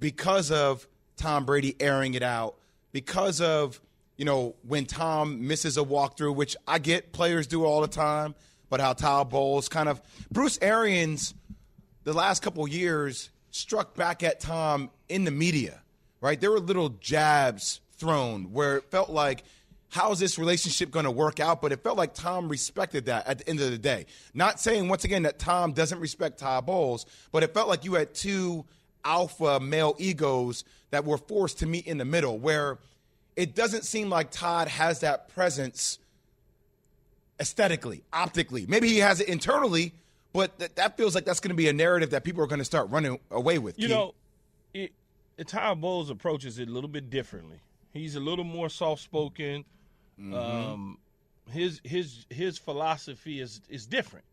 [0.00, 2.56] because of Tom Brady airing it out,
[2.92, 3.80] because of
[4.16, 8.34] you know when Tom misses a walkthrough, which I get players do all the time,
[8.68, 10.00] but how Todd Bowles kind of
[10.30, 11.34] Bruce Arians
[12.04, 15.82] the last couple years struck back at Tom in the media,
[16.20, 16.40] right?
[16.40, 19.44] There were little jabs thrown where it felt like,
[19.88, 21.62] how is this relationship going to work out?
[21.62, 24.06] But it felt like Tom respected that at the end of the day.
[24.34, 27.94] Not saying, once again, that Tom doesn't respect Todd Bowles, but it felt like you
[27.94, 28.64] had two
[29.04, 32.78] alpha male egos that were forced to meet in the middle where
[33.36, 35.98] it doesn't seem like Todd has that presence
[37.38, 38.66] aesthetically, optically.
[38.66, 39.92] Maybe he has it internally,
[40.32, 42.60] but th- that feels like that's going to be a narrative that people are going
[42.60, 43.78] to start running away with.
[43.78, 43.94] You Key.
[43.94, 44.14] know,
[44.72, 44.92] it,
[45.36, 47.60] it, Todd Bowles approaches it a little bit differently.
[47.92, 49.64] He's a little more soft spoken.
[50.18, 50.34] Mm-hmm.
[50.34, 50.98] Um,
[51.50, 54.24] his his his philosophy is is different,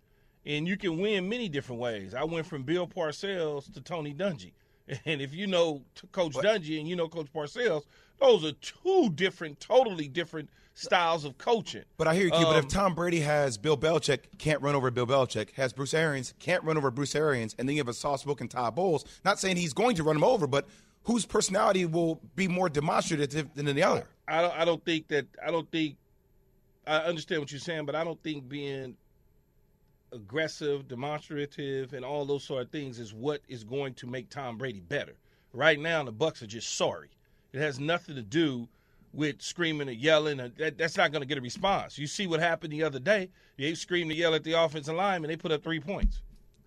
[0.46, 2.14] and you can win many different ways.
[2.14, 4.52] I went from Bill Parcells to Tony Dungy,
[5.06, 7.84] and if you know Coach Dungy and you know Coach Parcells,
[8.20, 11.84] those are two different, totally different styles of coaching.
[11.98, 14.76] But I hear you, Q, but if Um, Tom Brady has Bill Belichick, can't run
[14.76, 17.88] over Bill Belichick, has Bruce Arians, can't run over Bruce Arians, and then you have
[17.88, 20.68] a soft-spoken Todd Bowles, not saying he's going to run him over, but
[21.04, 24.08] whose personality will be more demonstrative than the other?
[24.28, 24.54] I don't.
[24.60, 25.28] I don't think that.
[25.46, 25.98] I don't think.
[26.88, 28.96] I understand what you're saying, but I don't think being
[30.14, 34.58] aggressive, demonstrative, and all those sort of things is what is going to make Tom
[34.58, 35.14] Brady better.
[35.54, 37.10] Right now, the Bucs are just sorry.
[37.52, 38.68] It has nothing to do
[39.14, 40.40] with screaming and yelling.
[40.40, 41.98] And that, that's not going to get a response.
[41.98, 43.30] You see what happened the other day?
[43.58, 46.22] They screamed and yelled at the offensive line, and they put up three points.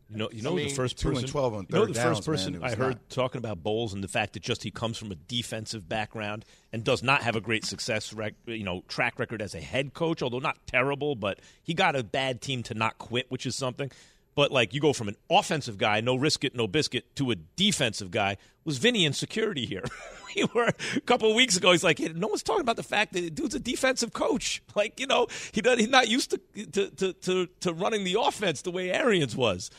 [0.09, 1.29] You know, you I know mean, the first two and person.
[1.31, 3.93] 12 on you know the downs, first person man, I heard not- talking about Bowles
[3.93, 7.35] and the fact that just he comes from a defensive background and does not have
[7.35, 10.23] a great success, rec- you know, track record as a head coach.
[10.23, 13.91] Although not terrible, but he got a bad team to not quit, which is something.
[14.37, 17.35] But like you go from an offensive guy, no risk it, no biscuit, to a
[17.35, 18.37] defensive guy.
[18.65, 19.83] Was Vinny in security here?
[20.37, 21.73] we were a couple of weeks ago.
[21.73, 24.63] He's like, hey, no one's talking about the fact that dude's a defensive coach.
[24.77, 28.21] Like you know, he does, he's not used to to, to to to running the
[28.21, 29.71] offense the way Arians was.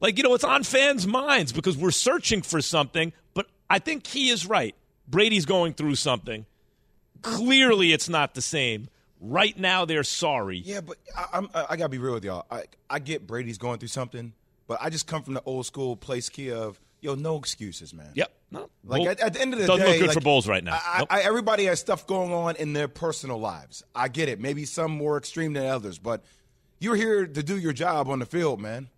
[0.00, 4.06] Like, you know, it's on fans' minds because we're searching for something, but I think
[4.06, 4.74] he is right.
[5.08, 6.46] Brady's going through something.
[7.22, 8.88] Clearly, it's not the same.
[9.20, 10.58] Right now, they're sorry.
[10.58, 12.44] Yeah, but I, I'm, I, I gotta be real with y'all.
[12.50, 14.34] I, I get Brady's going through something,
[14.66, 18.10] but I just come from the old school place key of yo, no excuses, man.
[18.14, 18.32] Yep.
[18.50, 18.70] No.
[18.84, 20.46] Like Bull- at, at the end of the day, doesn't look good like, for Bowles
[20.46, 20.78] right now.
[20.84, 21.08] I, Nope.
[21.10, 23.82] I, everybody has stuff going on in their personal lives.
[23.94, 24.40] I get it.
[24.40, 26.22] Maybe some more extreme than others, but
[26.78, 28.88] you're here to do your job on the field, man.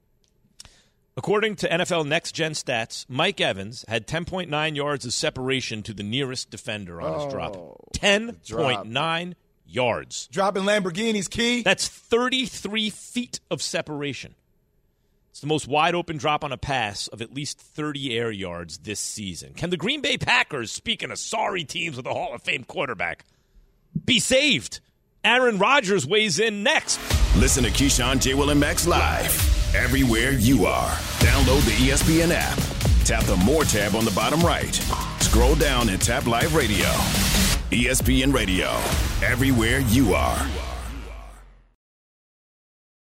[1.18, 6.04] According to NFL Next Gen Stats, Mike Evans had 10.9 yards of separation to the
[6.04, 7.56] nearest defender on his drop.
[7.56, 9.34] Oh, 10.9
[9.66, 10.28] yards.
[10.28, 11.64] Dropping Lamborghinis, key.
[11.64, 14.36] That's 33 feet of separation.
[15.30, 18.78] It's the most wide open drop on a pass of at least 30 air yards
[18.78, 19.54] this season.
[19.54, 23.24] Can the Green Bay Packers, speaking of sorry teams with a Hall of Fame quarterback,
[24.04, 24.78] be saved?
[25.24, 27.00] Aaron Rodgers weighs in next.
[27.36, 28.34] Listen to Keyshawn, J.
[28.34, 30.90] Will, and Max live everywhere you are.
[31.20, 32.58] Download the ESPN app.
[33.04, 34.74] Tap the More tab on the bottom right.
[35.20, 36.86] Scroll down and tap Live Radio.
[37.70, 38.68] ESPN Radio,
[39.22, 40.67] everywhere you are.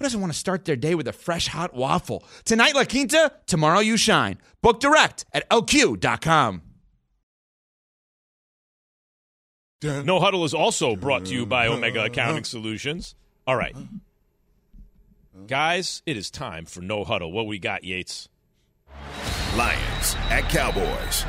[0.00, 2.24] who doesn't want to start their day with a fresh hot waffle?
[2.46, 4.38] Tonight, La Quinta, tomorrow, you shine.
[4.62, 6.62] Book direct at lq.com.
[9.82, 13.14] No Huddle is also brought to you by Omega Accounting Solutions.
[13.46, 13.76] All right.
[15.46, 17.30] Guys, it is time for No Huddle.
[17.30, 18.30] What we got, Yates?
[19.54, 21.26] Lions at Cowboys.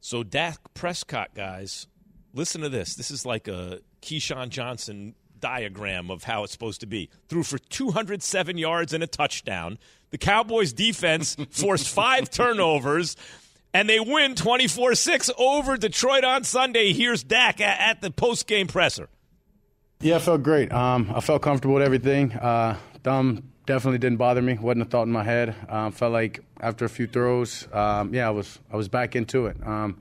[0.00, 1.88] So Dak Prescott, guys,
[2.34, 2.94] listen to this.
[2.94, 7.10] This is like a Keyshawn Johnson diagram of how it's supposed to be.
[7.28, 9.78] Threw for 207 yards and a touchdown.
[10.10, 13.16] The Cowboys defense forced five turnovers,
[13.74, 16.92] and they win 24 6 over Detroit on Sunday.
[16.92, 19.08] Here's Dak at, at the post game presser.
[20.00, 20.72] Yeah, I felt great.
[20.72, 22.32] Um, I felt comfortable with everything.
[22.32, 24.54] Uh, thumb definitely didn't bother me.
[24.54, 25.54] wasn't a thought in my head.
[25.68, 29.46] Um, felt like after a few throws, um, yeah, I was I was back into
[29.46, 29.56] it.
[29.64, 29.98] Um,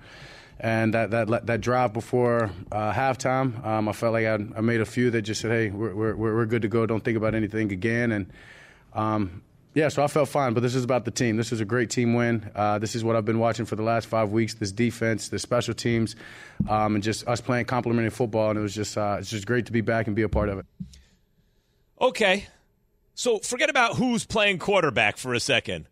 [0.59, 4.81] and that that that drive before uh, halftime, um, I felt like I, I made
[4.81, 6.85] a few that just said, "Hey, we're, we're we're good to go.
[6.85, 8.31] Don't think about anything again." And
[8.93, 9.43] um,
[9.75, 10.53] yeah, so I felt fine.
[10.53, 11.37] But this is about the team.
[11.37, 12.49] This is a great team win.
[12.55, 14.55] Uh, this is what I've been watching for the last five weeks.
[14.55, 16.15] This defense, the special teams,
[16.67, 18.49] um, and just us playing complementary football.
[18.49, 20.49] And it was just uh, it's just great to be back and be a part
[20.49, 20.65] of it.
[22.01, 22.47] Okay.
[23.13, 25.87] So forget about who's playing quarterback for a second.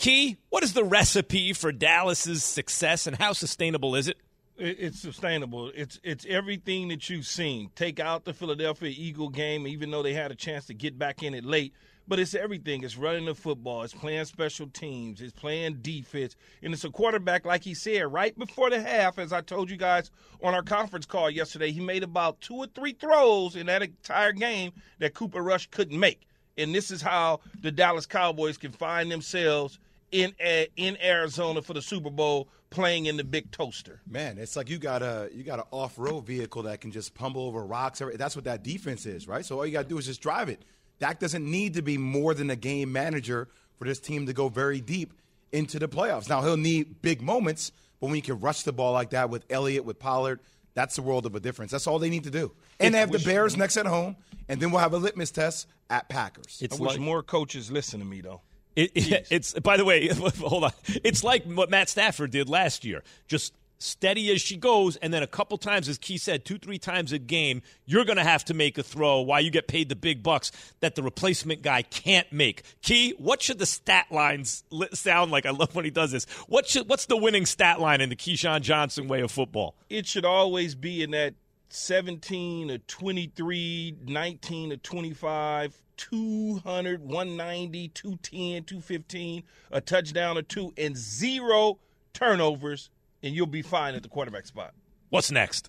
[0.00, 4.16] Key, what is the recipe for Dallas's success and how sustainable is it?
[4.56, 5.70] It- It's sustainable.
[5.74, 7.68] It's it's everything that you've seen.
[7.76, 11.22] Take out the Philadelphia Eagle game, even though they had a chance to get back
[11.22, 11.74] in it late.
[12.08, 12.82] But it's everything.
[12.82, 13.82] It's running the football.
[13.82, 15.20] It's playing special teams.
[15.20, 16.34] It's playing defense.
[16.62, 19.76] And it's a quarterback, like he said, right before the half, as I told you
[19.76, 20.10] guys
[20.42, 24.32] on our conference call yesterday, he made about two or three throws in that entire
[24.32, 26.22] game that Cooper Rush couldn't make.
[26.56, 29.78] And this is how the Dallas Cowboys can find themselves
[30.12, 34.00] in eh, in Arizona for the Super Bowl playing in the big toaster.
[34.08, 37.14] Man, it's like you got a you got an off road vehicle that can just
[37.14, 38.00] pummel over rocks.
[38.14, 39.44] That's what that defense is, right?
[39.44, 40.64] So all you got to do is just drive it.
[40.98, 44.48] Dak doesn't need to be more than a game manager for this team to go
[44.48, 45.14] very deep
[45.52, 46.28] into the playoffs.
[46.28, 49.44] Now he'll need big moments, but when you can rush the ball like that with
[49.50, 50.40] Elliott, with Pollard,
[50.74, 51.72] that's the world of a difference.
[51.72, 52.52] That's all they need to do.
[52.78, 54.16] And they have the Bears next at home,
[54.48, 56.62] and then we'll have a litmus test at Packers.
[56.70, 58.42] I wish more coaches listen to me though.
[58.76, 60.08] It, it- it's by the way,
[60.40, 60.72] hold on.
[61.04, 63.02] It's like what Matt Stafford did last year.
[63.28, 66.76] Just steady as she goes, and then a couple times, as Key said, two three
[66.78, 69.88] times a game, you're going to have to make a throw while you get paid
[69.88, 72.62] the big bucks that the replacement guy can't make.
[72.82, 75.46] Key, what should the stat lines sound like?
[75.46, 76.26] I love when he does this.
[76.46, 79.74] What should what's the winning stat line in the Keyshawn Johnson way of football?
[79.88, 81.34] It should always be in that
[81.70, 90.96] 17 or 23, 19 to 25, 200, 190, 210, 215, a touchdown or two, and
[90.96, 91.78] zero
[92.14, 92.88] turnovers,
[93.22, 94.72] and you'll be fine at the quarterback spot.
[95.10, 95.68] What's next?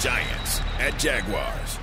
[0.00, 1.78] Giants at Jaguars.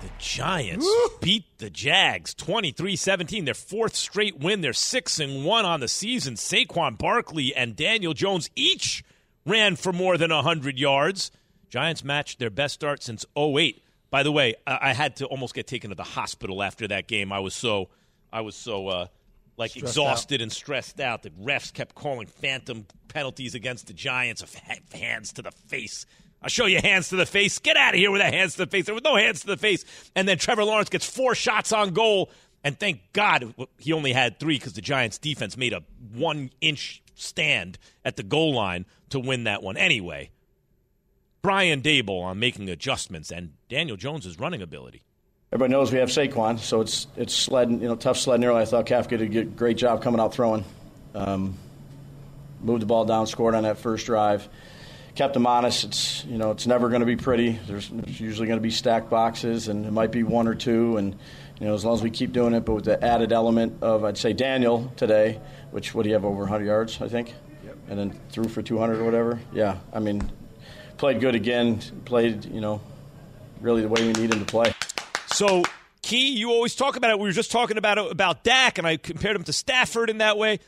[0.00, 0.88] The Giants
[1.20, 4.62] beat the Jags 23-17, their fourth straight win.
[4.62, 6.34] They're 6 and 1 on the season.
[6.34, 9.04] Saquon Barkley and Daniel Jones each
[9.44, 11.30] ran for more than 100 yards.
[11.68, 13.82] Giants matched their best start since 08.
[14.10, 17.08] By the way, I, I had to almost get taken to the hospital after that
[17.08, 17.32] game.
[17.32, 17.88] I was so
[18.32, 19.06] I was so uh,
[19.56, 21.22] like Stressed exhausted and stressed out.
[21.22, 24.54] The refs kept calling phantom penalties against the Giants of
[24.92, 26.06] hands to the face.
[26.40, 27.58] I'll show you hands to the face.
[27.58, 28.86] Get out of here with that hands to the face.
[28.86, 29.84] There was no hands to the face.
[30.14, 32.30] And then Trevor Lawrence gets four shots on goal.
[32.62, 35.82] And thank God he only had three because the Giants defense made a
[36.14, 39.76] one inch stand at the goal line to win that one.
[39.76, 40.30] Anyway,
[41.42, 45.02] Brian Daboll on making adjustments and Daniel Jones' running ability.
[45.50, 48.60] Everybody knows we have Saquon, so it's it's sledding, you know, tough sledding early.
[48.60, 50.64] I thought Kafka did a great job coming out throwing.
[51.14, 51.54] Um,
[52.60, 54.46] moved the ball down, scored on that first drive.
[55.14, 55.84] Kept them honest.
[55.84, 57.58] It's you know it's never going to be pretty.
[57.66, 60.98] There's, there's usually going to be stacked boxes, and it might be one or two.
[60.98, 61.16] And
[61.58, 64.04] you know as long as we keep doing it, but with the added element of
[64.04, 67.76] I'd say Daniel today, which what do you have over 100 yards, I think, yep.
[67.88, 69.40] and then threw for 200 or whatever.
[69.52, 70.30] Yeah, I mean,
[70.98, 71.80] played good again.
[72.04, 72.80] Played you know
[73.60, 74.72] really the way we need him to play.
[75.28, 75.62] So,
[76.02, 77.18] Key, you always talk about it.
[77.18, 80.18] We were just talking about it, about Dak, and I compared him to Stafford in
[80.18, 80.60] that way.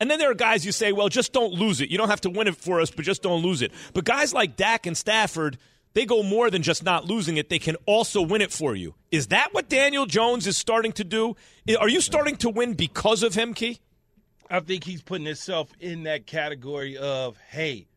[0.00, 1.90] And then there are guys you say, well, just don't lose it.
[1.90, 3.70] You don't have to win it for us, but just don't lose it.
[3.92, 5.58] But guys like Dak and Stafford,
[5.92, 7.50] they go more than just not losing it.
[7.50, 8.94] They can also win it for you.
[9.10, 11.36] Is that what Daniel Jones is starting to do?
[11.78, 13.78] Are you starting to win because of him, Key?
[14.48, 17.89] I think he's putting himself in that category of, hey, I,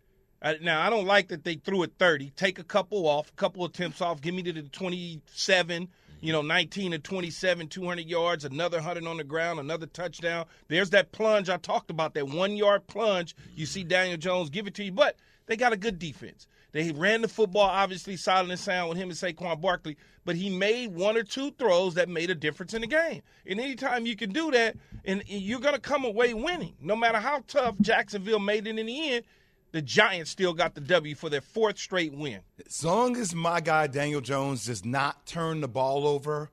[0.62, 2.32] now I don't like that they threw it 30.
[2.32, 4.22] Take a couple off, a couple attempts off.
[4.22, 5.90] Give me to the 27.
[6.22, 10.46] You know, 19 to 27, 200 yards, another 100 on the ground, another touchdown.
[10.70, 13.36] There's that plunge I talked about, that one yard plunge.
[13.58, 16.48] You see Daniel Jones give it to you, but they got a good defense.
[16.72, 20.50] They ran the football, obviously, solid and sound with him and Saquon Barkley, but he
[20.50, 23.22] made one or two throws that made a difference in the game.
[23.46, 24.76] And anytime you can do that,
[25.06, 26.74] and you're going to come away winning.
[26.82, 29.26] No matter how tough Jacksonville made it in the end,
[29.74, 32.40] the Giants still got the W for their fourth straight win.
[32.66, 36.52] As long as my guy Daniel Jones does not turn the ball over,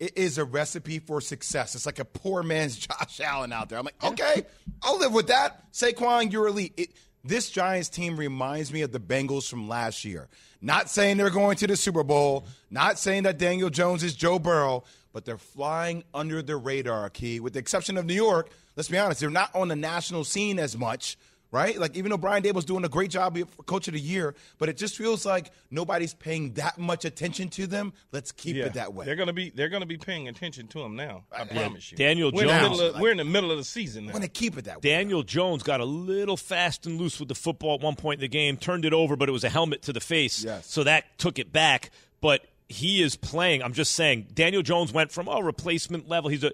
[0.00, 1.74] it is a recipe for success.
[1.74, 3.78] It's like a poor man's Josh Allen out there.
[3.78, 4.44] I'm like, okay,
[4.82, 5.70] I'll live with that.
[5.72, 6.72] Saquon, you're elite.
[6.78, 6.90] It,
[7.22, 10.28] this Giants team reminds me of the Bengals from last year.
[10.62, 14.38] Not saying they're going to the Super Bowl, not saying that Daniel Jones is Joe
[14.38, 17.40] Burrow, but they're flying under the radar, Key.
[17.40, 20.58] With the exception of New York, let's be honest, they're not on the national scene
[20.58, 21.18] as much
[21.54, 21.78] right?
[21.78, 24.68] Like even though Brian Daboll's doing a great job for Coach of the Year, but
[24.68, 27.92] it just feels like nobody's paying that much attention to them.
[28.10, 28.64] Let's keep yeah.
[28.64, 29.06] it that way.
[29.06, 31.22] They're gonna be they're gonna be paying attention to them now.
[31.32, 31.96] I promise you.
[31.96, 32.80] Daniel we're Jones.
[32.80, 34.12] In of, we're in the middle of the season now.
[34.12, 34.90] Want to keep it that way.
[34.90, 38.22] Daniel Jones got a little fast and loose with the football at one point in
[38.22, 40.66] the game, turned it over, but it was a helmet to the face, yes.
[40.66, 41.90] so that took it back.
[42.20, 43.62] But he is playing.
[43.62, 46.30] I'm just saying, Daniel Jones went from a oh, replacement level.
[46.30, 46.52] He's a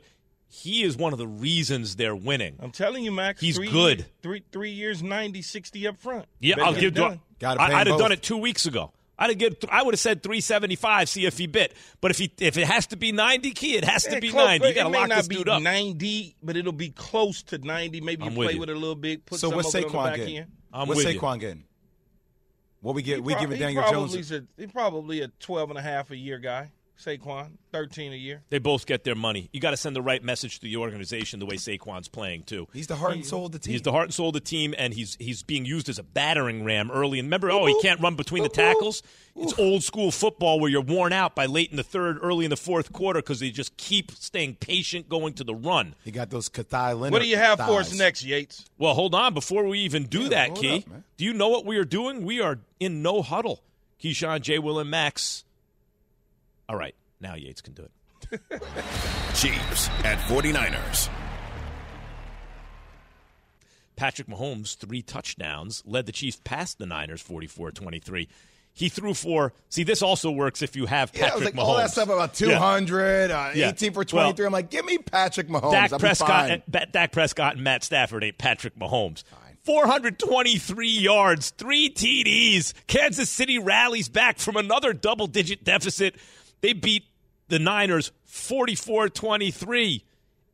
[0.52, 2.56] he is one of the reasons they're winning.
[2.60, 3.40] I'm telling you, Max.
[3.40, 4.04] He's three, good.
[4.22, 6.26] Three three years, 90, 60 up front.
[6.40, 6.92] Yeah, Bet I'll give.
[6.94, 7.20] done.
[7.38, 8.92] Gotta I, pay I'd have done it two weeks ago.
[9.16, 11.74] I'd have give, I would have said 375, see if he bit.
[12.00, 14.30] But if he if it has to be 90 key, it has Yeah, to be
[14.30, 14.66] close, 90.
[14.68, 15.62] You got to lock not this be dude up.
[15.62, 18.00] 90, but it'll be close to 90.
[18.00, 18.60] Maybe you I'm play with you.
[18.60, 19.26] with it a little bit.
[19.26, 20.38] Put so some what's of it on the Saquon getting?
[20.38, 20.50] end.
[20.72, 21.20] I'm what's with you.
[21.20, 21.64] Saquon getting?
[22.80, 23.16] What we get?
[23.16, 24.32] He we prob- giving he Daniel Jones?
[24.32, 26.70] A, he probably a 12 and a half a year guy.
[27.04, 28.42] Saquon, 13 a year.
[28.50, 29.48] They both get their money.
[29.52, 32.68] You got to send the right message to the organization the way Saquon's playing too.
[32.72, 33.72] He's the heart and soul of the team.
[33.72, 36.02] He's the heart and soul of the team, and he's he's being used as a
[36.02, 37.18] battering ram early.
[37.18, 39.02] And remember, oh, he can't run between the tackles.
[39.34, 42.50] It's old school football where you're worn out by late in the third, early in
[42.50, 45.94] the fourth quarter because they just keep staying patient going to the run.
[46.04, 47.12] He got those Kawhi Leonard.
[47.12, 48.66] What do you have for us next, Yates?
[48.76, 49.32] Well, hold on.
[49.32, 52.24] Before we even do Yeah, that, Key, up, do you know what we are doing?
[52.24, 53.62] We are in no huddle.
[54.02, 54.58] Keyshawn, J.
[54.58, 55.44] Will, and Max.
[56.70, 57.90] All right, now Yates can do it.
[59.35, 61.09] Chiefs at 49ers.
[63.96, 68.28] Patrick Mahomes, three touchdowns, led the Chiefs past the Niners 44 23.
[68.72, 71.54] He threw for, see, this also works if you have Patrick Yeah, I Patrick was
[71.56, 71.68] like Mahomes.
[71.68, 72.46] all that stuff about Yeah.
[72.54, 73.68] 200, uh, Yeah.
[73.70, 74.46] 18 for Well, 23.
[74.46, 75.72] I'm like, give me Patrick Mahomes.
[75.72, 76.51] Dak I'll be Prescott, fine.
[76.53, 79.24] and, Ba- Dak Prescott and Matt Stafford ain't Patrick Mahomes.
[79.64, 82.72] 423 yards, three TDs.
[82.86, 86.14] Kansas City rallies back from another double digit deficit.
[86.61, 87.04] They beat
[87.48, 90.04] the Niners 44 23.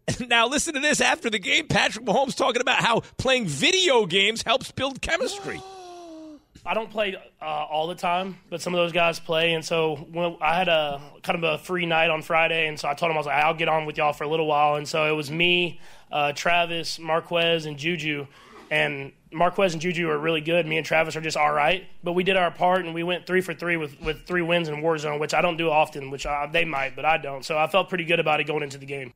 [0.28, 1.66] Now, listen to this after the game.
[1.66, 5.61] Patrick Mahomes talking about how playing video games helps build chemistry.
[6.66, 10.09] I don't play uh, all the time, but some of those guys play, and so
[10.40, 13.16] I had a kind of a free night on Friday, and so I told him
[13.16, 15.14] I was like, I'll get on with y'all for a little while, and so it
[15.14, 15.80] was me,
[16.11, 18.26] uh, Travis, Marquez, and Juju,
[18.70, 20.66] and Marquez and Juju are really good.
[20.66, 23.26] Me and Travis are just all right, but we did our part, and we went
[23.26, 26.26] three for three with, with three wins in Warzone, which I don't do often, which
[26.26, 27.45] I, they might, but I don't.
[27.45, 29.12] So I felt pretty good about it going into the game.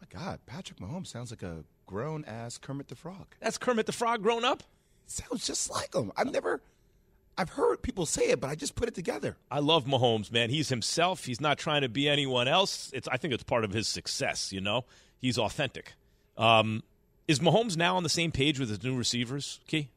[0.00, 3.26] My God, Patrick Mahomes sounds like a grown ass Kermit the Frog.
[3.40, 4.62] That's Kermit the Frog grown up.
[5.06, 6.12] Sounds just like him.
[6.16, 6.60] I've never.
[7.38, 9.36] I've heard people say it, but I just put it together.
[9.50, 10.50] I love Mahomes, man.
[10.50, 11.24] He's himself.
[11.24, 12.90] He's not trying to be anyone else.
[12.92, 14.52] It's I think it's part of his success.
[14.52, 14.84] You know,
[15.18, 15.94] he's authentic.
[16.36, 16.82] Um,
[17.30, 19.88] is Mahomes now on the same page with his new receivers, Key?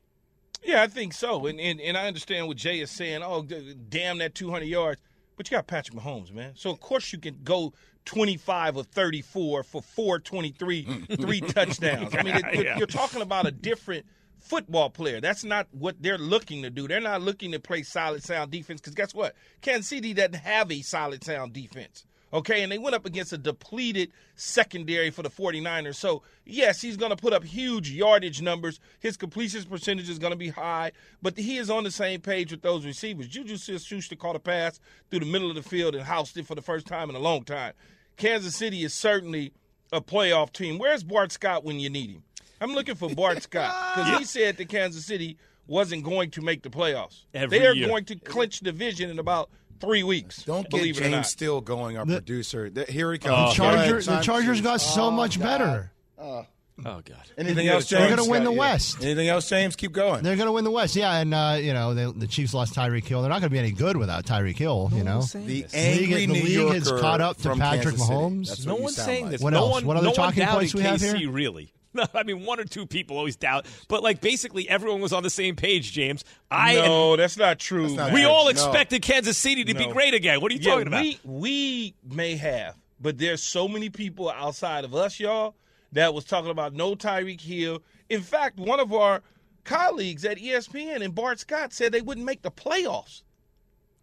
[0.64, 1.46] Yeah, I think so.
[1.48, 3.22] And, and and I understand what Jay is saying.
[3.24, 3.42] Oh,
[3.90, 5.02] damn that 200 yards.
[5.36, 6.52] But you got Patrick Mahomes, man.
[6.56, 7.74] So of course you can go
[8.06, 10.84] 25 or 34 for 423,
[11.18, 12.16] three touchdowns.
[12.16, 12.78] I mean, it, Yeah.
[12.78, 14.06] you're talking about a different
[14.40, 15.20] football player.
[15.20, 16.88] That's not what they're looking to do.
[16.88, 19.36] They're not looking to play solid sound defense because guess what?
[19.62, 22.06] Kansas City doesn't have a solid sound defense.
[22.34, 25.96] Okay, and they went up against a depleted secondary for the 49ers.
[25.96, 28.80] So, yes, he's going to put up huge yardage numbers.
[29.00, 32.52] His completion percentage is going to be high, but he is on the same page
[32.52, 33.28] with those receivers.
[33.28, 34.80] Juju Smith-Schuster caught a pass
[35.12, 37.20] through the middle of the field and housed it for the first time in a
[37.20, 37.74] long time.
[38.18, 39.54] Kansas City is certainly
[39.92, 40.80] a playoff team.
[40.80, 42.24] Where's Bart Scott when you need him?
[42.60, 46.64] I'm looking for Bart Scott because he said that Kansas City wasn't going to make
[46.64, 47.26] the playoffs.
[47.34, 47.88] Every they are year.
[47.88, 49.50] going to clinch division in about
[49.84, 50.44] three weeks.
[50.44, 51.26] Don't get believe it or James not.
[51.28, 52.70] Steele going, our The- producer.
[52.70, 53.54] Th- Here he The comes.
[53.54, 55.92] Chargers, the Chargers got so much better.
[56.20, 57.06] Oh God.
[57.38, 58.16] Anything else, They're James?
[58.16, 58.58] going to win the Yeah.
[58.60, 58.98] West.
[59.04, 59.76] Anything else, James?
[59.76, 60.24] Keep going.
[60.24, 60.96] They're going to win the West.
[60.96, 63.22] Yeah, and uh, you know they, the Chiefs lost Tyreek Hill.
[63.22, 64.90] They're not going to be any good without Tyreek Hill.
[64.92, 67.84] You know, The league, angry the New league has Yorker caught up to from Patrick
[67.96, 68.14] Kansas City.
[68.20, 68.48] Mahomes.
[68.50, 69.32] That's No one's saying like.
[69.34, 69.42] this.
[69.42, 69.72] What no else?
[69.74, 71.30] One, What other no talking doubted points we have here?
[71.30, 71.72] Really?
[71.94, 75.24] No, I mean one or two people always doubt, but like basically everyone was on
[75.24, 75.92] the same page.
[75.92, 77.84] James, I no, that's not true.
[77.84, 78.30] That's not we man.
[78.30, 78.50] all No.
[78.50, 80.42] expected Kansas City to be great again.
[80.42, 81.02] What are you yeah, talking about?
[81.04, 85.56] We we may have, but there's so many people outside of us, y'all,
[85.92, 87.82] that was talking about no Tyreek Hill.
[88.10, 89.22] In fact, one of our
[89.64, 93.22] colleagues at ESPN and Bart Scott said they wouldn't make the playoffs.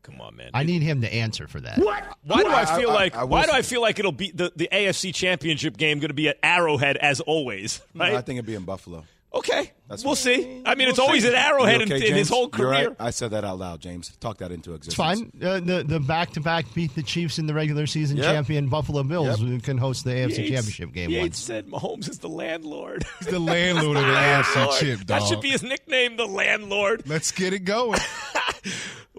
[0.02, 0.50] Come on, man.
[0.54, 1.78] I need him to answer for that.
[1.78, 2.02] What?
[2.24, 4.12] Why do I, I- feel I- like I will why do I feel like it'll
[4.12, 7.80] be the, the AFC Championship game going to be at Arrowhead as always?
[7.94, 9.04] No, I think it'll be in Buffalo.
[9.32, 10.62] okay, That's we'll see.
[10.66, 11.28] I mean, it's We'll always see.
[11.28, 12.88] at Arrowhead okay, in, in his whole career.
[12.88, 12.96] right.
[12.98, 14.10] I said that out loud, James.
[14.18, 15.30] Talk that into It's existence.
[15.40, 15.42] fine.
[15.48, 18.26] Uh, the the back to back beat the Chiefs in the regular season Yep.
[18.26, 19.38] champion Buffalo Bills.
[19.38, 19.48] Yep.
[19.48, 21.38] who can host the AFC Yates- Championship game Yates once.
[21.38, 23.04] said Mahomes is the landlord.
[23.20, 24.80] He's the landlord of the AFC Landlord.
[24.80, 27.02] chip, That should be his nickname, the landlord.
[27.06, 28.00] Let's get it going.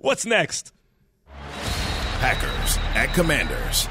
[0.02, 0.74] What's next?
[2.20, 3.88] Packers at Commanders.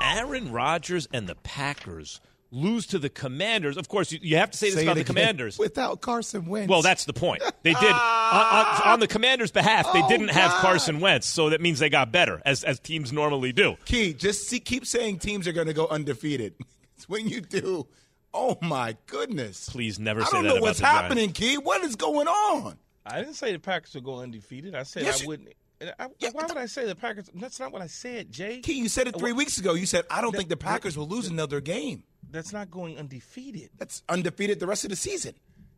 [0.00, 2.20] Aaron Rodgers and the Packers
[2.50, 3.76] lose to the Commanders.
[3.76, 5.04] Of course, you, you have to say this Say about the.
[5.04, 5.58] Commanders.
[5.58, 6.68] Without Carson Wentz.
[6.68, 7.42] Well, that's the point.
[7.62, 9.90] They did on, on, on the Commanders' behalf.
[9.92, 13.12] They Oh, didn't have Carson Wentz, so that means they got better, as as teams
[13.12, 13.76] normally do.
[13.86, 16.54] Key, just see, keep saying teams are going to go undefeated.
[16.96, 17.88] It's when you do.
[18.32, 19.68] Oh my goodness!
[19.68, 21.00] Please never I don't that know about what's the Giants.
[21.02, 21.56] happening, Key.
[21.58, 22.76] What is going on?
[23.06, 24.74] I didn't say the Packers would go undefeated.
[24.74, 25.48] I said Yes, I you- wouldn't.
[25.98, 27.28] I, why would I say the Packers?
[27.34, 28.60] That's not what I said, Jay.
[28.60, 29.74] Key, you said it three Well, weeks ago.
[29.74, 32.04] You said I don't that- think the Packers will lose another game.
[32.30, 33.70] That's not going undefeated.
[33.76, 35.34] That's undefeated the rest of the season.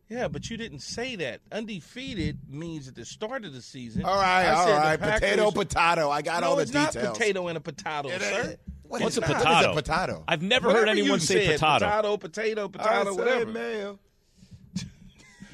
[0.09, 1.41] Yeah, but you didn't say that.
[1.51, 4.05] Undefeated means at the start of the season.
[4.05, 4.99] All right, I all said the right.
[4.99, 6.09] Packers- Potato, potato.
[6.09, 6.95] I got no, all the it's details.
[6.95, 8.49] not potato and a potato, It sir.
[8.51, 8.59] ain't.
[8.83, 9.43] What What's a potato?
[9.43, 10.23] What is a potato?
[10.29, 11.85] I've never Whatever heard anyone say said, potato.
[12.15, 13.51] Potato, potato, potato, whatever.
[13.51, 13.99] mayo.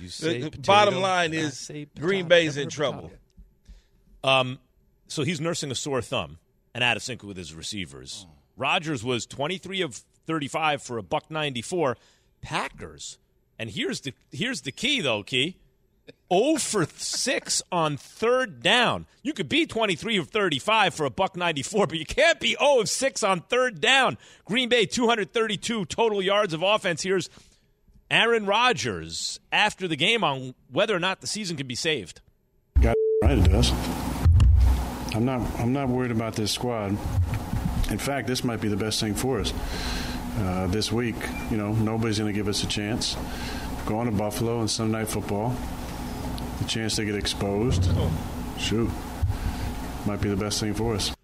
[0.04, 2.28] You The- potato, bottom line is Green.
[2.28, 3.12] Bay's in trouble.
[4.24, 4.60] Um,
[5.08, 6.38] so he's nursing a sore thumb
[6.74, 8.26] and out of sync with his receivers.
[8.56, 9.96] Rodgers was 23 of
[10.26, 11.98] 35 for a buck 94.
[12.42, 13.18] Packers,
[13.58, 15.58] and here's the here's the key though, key.
[16.32, 19.06] 0 for 6 on third down.
[19.22, 22.82] You could be 23 of 35 for a buck 94, but you can't be 0
[22.82, 24.18] of 6 on third down.
[24.44, 27.04] Green Bay 232 total yards of offense.
[27.04, 27.30] Here's
[28.14, 32.22] Aaron Rodgers after the game on whether or not the season can be saved.
[32.80, 32.94] God
[33.24, 33.72] right it does.
[35.16, 36.92] I'm not I'm not worried about this squad.
[37.90, 39.52] In fact, this might be the best thing for us.
[40.38, 41.16] Uh, this week,
[41.50, 43.18] you know, nobody's going to give us a chance.
[43.88, 45.56] Going to Buffalo and Sunday Night Football,
[46.60, 47.90] the chance to get exposed.
[48.60, 48.92] Shoot,
[50.06, 51.16] might be the best thing for us.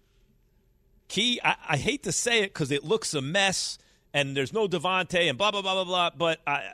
[1.06, 3.78] Key, I, I hate to say it because it looks a mess,
[4.14, 6.10] and there's no Davante and blah blah blah blah blah.
[6.16, 6.70] But I,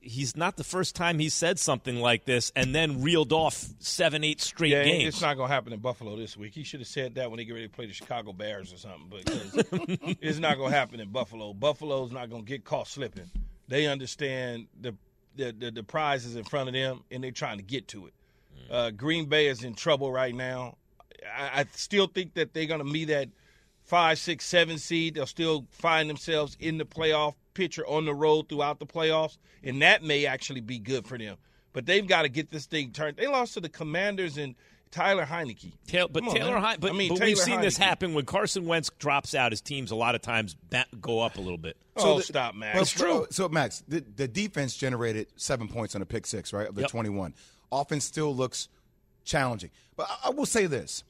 [0.00, 4.24] he's not the first time he said something like this and then reeled off seven,
[4.24, 5.08] eight straight Yeah, games.
[5.14, 6.54] it's not going to happen in Buffalo this week.
[6.54, 8.76] He should have said that when they get ready to play the Chicago Bears or
[8.78, 9.10] something.
[9.10, 11.52] Because it's not going to happen in Buffalo.
[11.52, 13.30] Buffalo's not going to get caught slipping.
[13.68, 14.94] They understand the,
[15.36, 18.06] the the the prize is in front of them, and they're trying to get to
[18.06, 18.14] it.
[18.70, 20.76] Uh, Green Bay is in trouble right now.
[21.36, 23.28] I, I still think that they're going to meet that
[23.88, 25.14] five, six, seven seed.
[25.14, 29.82] They'll still find themselves in the playoff picture on the road throughout the playoffs, and
[29.82, 31.36] that may actually be good for them.
[31.72, 33.16] But they've got to get this thing turned.
[33.16, 34.54] They lost to the Commanders and
[34.90, 35.72] Tyler Heinicke.
[35.86, 36.62] Tail, but Come on, Taylor, man.
[36.62, 39.52] Hein- but, I mean, but Taylor we've seen this happen when Carson Wentz drops out.
[39.52, 41.76] His teams a lot of times ba- go up a little bit.
[41.96, 42.74] Oh, the- stop, Max.
[42.74, 43.26] Well, It's true.
[43.30, 46.68] So, Max, the, the defense generated seven points on a pick six, right?
[46.68, 46.90] Of the Yep.
[46.90, 47.34] 21.
[47.70, 48.68] Offense still looks
[49.24, 49.70] challenging.
[49.96, 51.04] But I, I will say this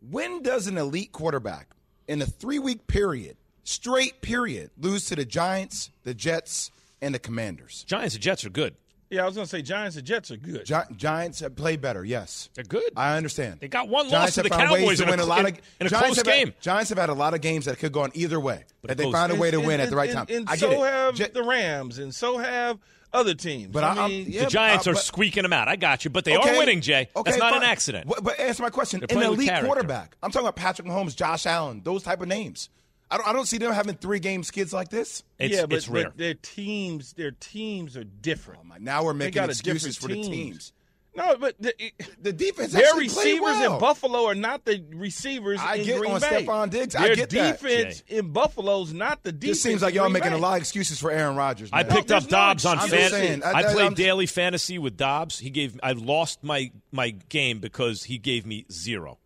[0.00, 1.68] when does an elite quarterback
[2.08, 6.70] in a three week period, straight period, lose to the Giants, the Jets,
[7.02, 7.84] and the Commanders?
[7.86, 8.74] Giants and Jets are good.
[9.10, 10.64] Yeah, I was going to say Giants and Jets are good.
[10.64, 12.48] Gi- Giants have played better, yes.
[12.54, 12.92] They're good.
[12.96, 13.58] I understand.
[13.58, 15.18] They got one loss Giants to have the found ways Cowboys to in a, win
[15.20, 16.46] a cl- lot of in a Giants close have game.
[16.46, 18.64] Had, Giants have had a lot of games that could go on either way.
[18.84, 20.36] That they close- found a way to And- win and- at the right and- time.
[20.36, 20.88] And, I get so it.
[20.88, 22.78] have J- the Rams, and so have
[23.12, 23.72] other teams.
[23.72, 25.68] But I I- I'm- mean, yeah, the Giants uh, are but- squeaking them out.
[25.68, 26.54] I got you, but they Okay.
[26.54, 27.08] are winning, Jay.
[27.16, 27.62] Okay, That's not fine.
[27.62, 28.06] an accident.
[28.06, 29.02] What- but answer my question.
[29.08, 29.66] They're An elite character.
[29.66, 30.16] quarterback.
[30.22, 32.68] I'm talking about Patrick Mahomes, Josh Allen, those type of names.
[33.12, 35.24] I don't, I don't see them having three game skids like this.
[35.38, 36.04] It's, yeah, but, it's rare.
[36.04, 38.60] but their teams, their teams are different.
[38.80, 40.72] Now we're making a excuses for different the teams.
[41.14, 41.26] Teams.
[41.26, 41.74] No, but the,
[42.20, 43.74] The defense their actually receivers well.
[43.74, 46.44] in Buffalo are not the receivers I in get Green on Bay.
[46.46, 46.94] Stefon Diggs.
[46.94, 49.56] I Their get that, defense in Buffalo is not the defense.
[49.58, 50.36] Just seems like y'all Green making Bay.
[50.36, 51.70] a lot of excuses for Aaron Rodgers.
[51.72, 51.92] I man.
[51.92, 52.92] picked up there's no Doubs on excuse.
[52.92, 53.02] fan.
[53.02, 53.42] I'm just saying.
[53.42, 55.38] I- I, I- played I'm- daily fantasy with Doubs.
[55.40, 55.78] He gave.
[55.82, 59.18] I lost my my game because he gave me zero,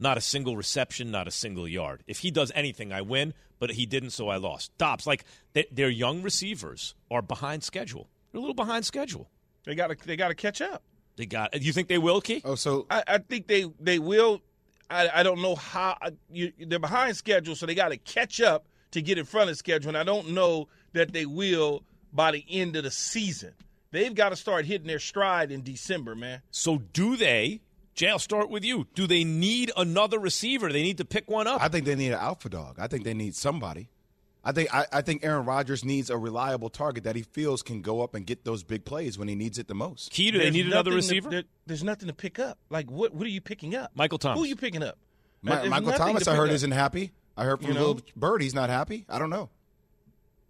[0.00, 2.02] not a single reception, not a single yard.
[2.08, 3.32] If he does anything, I win.
[3.60, 4.70] But he didn't, so I lost.
[4.78, 8.08] Doubs, like they, their young receivers, are behind schedule.
[8.30, 9.28] They're a little behind schedule.
[9.64, 10.82] They got to they got to catch up.
[11.18, 11.60] They got.
[11.60, 12.40] You think they will, Key?
[12.44, 14.40] Oh, so I, I think they they will.
[14.88, 18.40] I, I don't know how I- you, they're behind schedule, so they got to catch
[18.40, 19.90] up to get in front of schedule.
[19.90, 23.52] And I don't know that they will by the end of the season.
[23.90, 26.40] They've got to start hitting their stride in December, man.
[26.50, 27.60] So do they?
[27.94, 28.86] Jay, I'll start with you.
[28.94, 30.72] Do they need another receiver?
[30.72, 31.60] They need to pick one up.
[31.60, 32.76] I think they need an alpha dog.
[32.78, 33.88] I think they need somebody.
[34.48, 37.82] I think I, I think Aaron Rodgers needs a reliable target that he feels can
[37.82, 40.10] go up and get those big plays when he needs it the most.
[40.10, 41.30] Key, do they need another nothing to- receiver?
[41.30, 42.56] there- there's nothing to pick up.
[42.70, 43.12] Like what?
[43.12, 43.90] What are you picking up?
[43.94, 44.38] Michael Thomas.
[44.38, 44.96] Who are you picking up?
[45.42, 46.54] Mi- There's Michael Thomas, I heard, up.
[46.54, 47.12] isn't happy.
[47.36, 47.86] I heard from You know?
[47.88, 49.04] Little Bird he's not happy.
[49.08, 49.50] I don't know.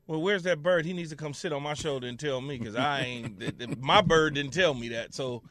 [0.07, 0.87] Well, where's that bird?
[0.87, 3.41] He needs to come sit on my shoulder and tell me because I ain't.
[3.41, 5.13] th- th- my bird didn't tell me that.
[5.13, 5.43] So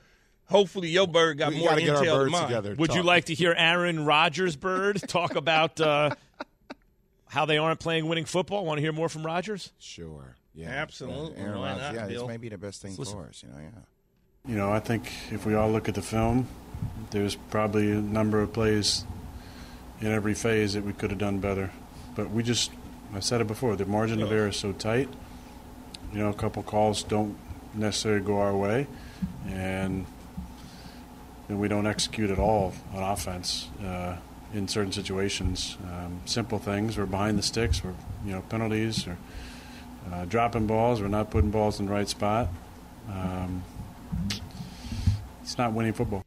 [0.45, 2.43] hopefully your bird got We more intel get our than mine.
[2.47, 2.75] together.
[2.79, 6.11] Would you like to hear Aaron Rodgers, Bird, talk about uh,
[7.29, 8.65] how they aren't playing winning football?
[8.65, 9.71] Want to hear more from Rodgers?
[9.79, 10.35] Sure.
[10.53, 11.37] Yeah, Absolutely.
[11.37, 11.83] Aaron Why Rodgers.
[11.83, 12.27] not, Yeah, this Bill?
[12.27, 13.15] may be the best thing Listen.
[13.17, 13.43] for us.
[13.43, 14.51] You know, yeah.
[14.51, 16.47] You know, I think if we all look at the film,
[17.11, 19.03] there's probably a number of plays
[19.99, 21.71] in every phase that we could have done better.
[22.15, 22.71] But we just,
[23.13, 25.09] I said it before, the margin of error is so tight.
[26.13, 27.37] You know, a couple calls don't
[27.73, 28.87] necessarily go our way,
[29.47, 30.05] and
[31.47, 34.15] then we don't execute at all on offense uh,
[34.53, 35.77] in certain situations.
[35.83, 37.93] Um, simple things, we're behind the sticks, we're,
[38.25, 39.17] you know, penalties, or
[40.11, 42.47] uh, dropping balls, we're not putting balls in the right spot.
[43.09, 43.63] Um,
[45.41, 46.25] it's not winning football.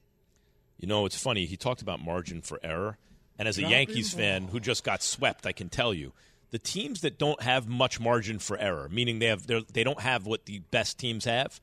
[0.79, 1.45] You know, it's funny.
[1.45, 2.97] He talked about margin for error.
[3.39, 6.13] And as a Yankees fan who just got swept, I can tell you,
[6.51, 10.27] the teams that don't have much margin for error, meaning they have they don't have
[10.27, 11.61] what the best teams have,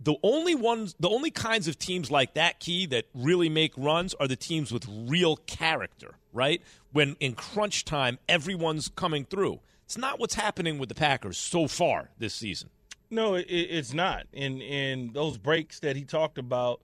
[0.00, 4.14] the only ones, the only kinds of teams like that key that really make runs
[4.14, 6.60] are the teams with real character, right?
[6.92, 9.60] When in crunch time, everyone's coming through.
[9.84, 12.70] It's not what's happening with the Packers so far this season.
[13.10, 14.26] No, it, it's not.
[14.34, 16.80] And and those breaks that he talked about,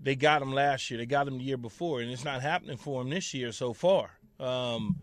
[0.00, 0.98] they got him last year.
[0.98, 3.72] They got him the year before, and it's not happening for him this year so
[3.72, 4.10] far.
[4.38, 4.96] Um,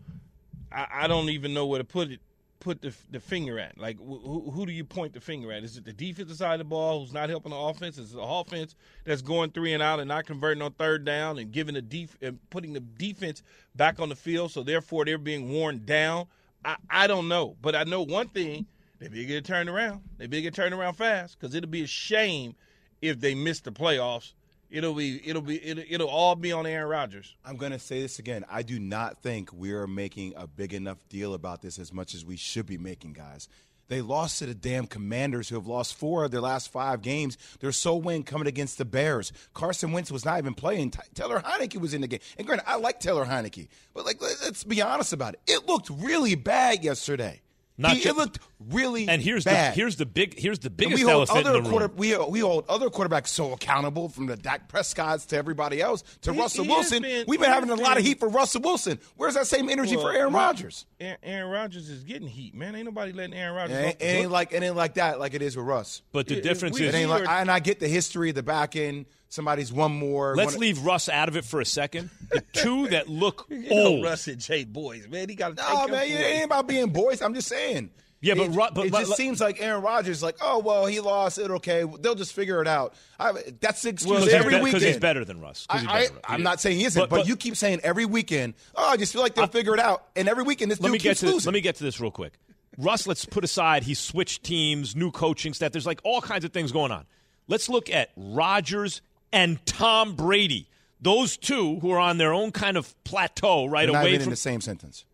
[0.72, 2.20] I, I don't even know where to put it.
[2.60, 3.78] Put the the finger at.
[3.78, 5.64] Like wh- who, who do you point the finger at?
[5.64, 7.96] Is it the defensive side of the ball who's not helping the offense?
[7.98, 11.38] Is it the offense that's going three and out and not converting on third down
[11.38, 13.42] and giving the def- and putting the defense
[13.74, 14.52] back on the field?
[14.52, 16.26] So therefore they're being worn down.
[16.64, 18.66] I, I don't know, but I know one thing:
[18.98, 20.02] they be get turned around.
[20.18, 22.54] They be get turned around fast because it'll be a shame
[23.00, 24.34] if they miss the playoffs.
[24.70, 27.34] It'll be it'll be it'll, it'll all be on Aaron Rodgers.
[27.44, 28.44] I'm going to say this again.
[28.48, 32.24] I do not think we're making a big enough deal about this as much as
[32.24, 33.48] we should be making, guys.
[33.88, 37.36] They lost to the damn Commanders, who have lost four of their last five games.
[37.58, 39.32] Their sole win coming against the Bears.
[39.52, 40.92] Carson Wentz was not even playing.
[41.12, 42.20] Taylor Heinicke was in the game.
[42.38, 45.40] And granted, I like Taylor Heinicke, but like, let's be honest about it.
[45.48, 47.40] It looked really bad yesterday.
[47.80, 49.72] Not He- ju- it looked really And here's bad.
[49.72, 51.86] the here's the big here's the And biggest we hold elephant other in the quarter,
[51.86, 51.96] room.
[51.96, 56.32] we we hold other quarterbacks so accountable from the Dak Prescott's to everybody else to
[56.34, 57.02] He- Russell he Wilson.
[57.02, 58.98] been- We've been he having a lot of heat for Russell Wilson.
[59.16, 60.84] Where's that same energy for Aaron no, Rodgers?
[61.00, 62.74] Aaron, Aaron Rodgers is getting heat, man.
[62.74, 63.76] Ain't nobody letting Aaron Rodgers.
[63.78, 66.02] It ain't, it ain't like it ain't like that like it is with Russ.
[66.12, 67.30] But the It- it- difference we- is It ain't like, Weird.
[67.30, 70.36] and I get the history, the back end, somebody's one more.
[70.36, 72.10] Let's one- leave Russ out of it for a second.
[72.30, 74.04] The two that look You know, old.
[74.04, 75.28] Russ and Jay boys, man.
[75.30, 77.22] He got to No, man, it ain't about being boys.
[77.22, 77.90] I'm just saying.
[78.22, 80.58] Yeah, but it, Ru- but- it just but- seems like Aaron Rodgers is like, oh
[80.58, 81.38] well, he lost.
[81.38, 81.86] It okay.
[82.00, 82.92] They'll just figure it out.
[83.18, 84.82] I, that's the excuse Well, 'cause every he's be- 'cause weekend.
[84.92, 85.66] he's better than Russ.
[85.70, 86.22] I, better than Russ.
[86.28, 88.52] am not saying he isn't, But- but, but- you keep saying every weekend.
[88.74, 90.08] Oh, I just feel like they'll figure it out.
[90.16, 91.36] And every weekend, this let dude me get keeps to losing.
[91.38, 92.34] this, let me get to this real quick.
[92.76, 95.72] Russ, let's put aside he switched teams, new coaching staff.
[95.72, 97.06] There's like all kinds of things going on.
[97.48, 99.00] Let's look at Rodgers
[99.32, 100.68] and Tom Brady.
[101.00, 104.20] Those two who are on their own kind of plateau right They're not away even
[104.20, 105.04] from in the same sentence.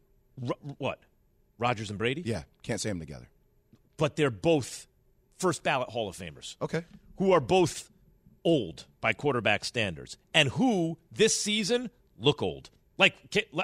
[0.41, 0.99] Ro- what?
[1.59, 2.23] Rodgers and Brady?
[2.25, 3.29] Yeah, can't say them together.
[3.97, 4.87] But they're both
[5.39, 6.57] first ballot Hall of Famers.
[6.61, 6.85] Okay.
[7.19, 7.91] Who are both
[8.45, 12.71] old by quarterback standards and who this season look old.
[12.97, 13.15] Like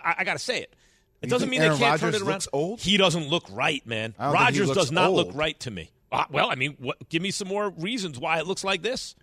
[0.04, 0.74] I, got to say it.
[1.22, 2.28] It You doesn't mean Aaron they can't turn it around.
[2.28, 2.80] looks old?
[2.80, 4.14] He doesn't look right, man.
[4.18, 5.90] I don't think he Rodgers does not look right to me.
[6.10, 9.14] Uh, well, I mean, what, give me some more reasons why it looks like this.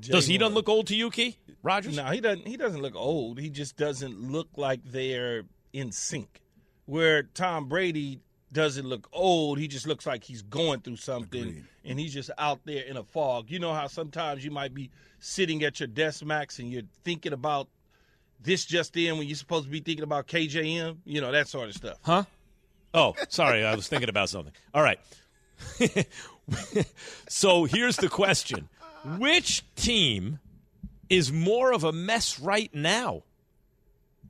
[0.00, 1.36] Jay Does he doesn't look old to you, Key?
[1.62, 1.96] Rodgers?
[1.96, 2.46] No, he doesn't.
[2.46, 3.38] He doesn't look old.
[3.38, 5.42] He just doesn't look like they're
[5.72, 6.40] in sync.
[6.86, 8.20] Where Tom Brady
[8.52, 12.60] doesn't look old, he just looks like he's going through something, and he's just out
[12.64, 13.50] there in a fog.
[13.50, 14.90] You know how sometimes you might be
[15.20, 17.68] sitting at your desk, Max, and you're thinking about
[18.40, 20.98] this just in when you're supposed to be thinking about KJM.
[21.04, 21.98] You know that sort of stuff.
[22.02, 22.24] Huh?
[22.94, 23.64] Oh, sorry.
[23.64, 24.52] I was thinking about something.
[24.72, 24.98] All right.
[27.28, 28.68] so here's the question
[29.04, 30.40] Which team
[31.08, 33.22] is more of a mess right now?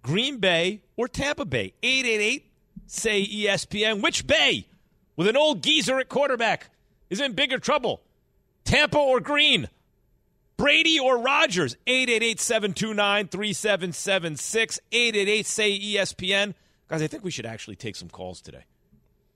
[0.02, 1.74] Green Bay or Tampa Bay?
[1.82, 2.50] 888
[2.86, 4.02] say ESPN.
[4.02, 4.66] Which Bay
[5.16, 6.70] with an old geezer at quarterback
[7.10, 8.02] is in bigger trouble?
[8.64, 9.68] Tampa or Green?
[10.56, 11.76] Brady or Rodgers?
[11.86, 14.80] 888 729 3776.
[14.92, 16.54] 888 say ESPN.
[16.88, 18.64] Guys, I think we should actually take some calls today.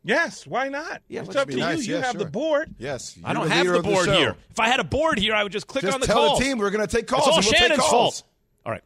[0.04, 1.00] Yes, why not?
[1.08, 1.86] Yeah, it's up to nice.
[1.86, 1.94] you.
[1.94, 2.74] You Yeah, have the board.
[2.78, 4.34] Yes, I don't the have the of the board here.
[4.50, 6.44] If I had a board here, I would just click Just on the tell the
[6.44, 8.20] team we're gonna take calls It's all and we'll take Shannon's calls.
[8.20, 8.22] fault.
[8.66, 8.82] All right.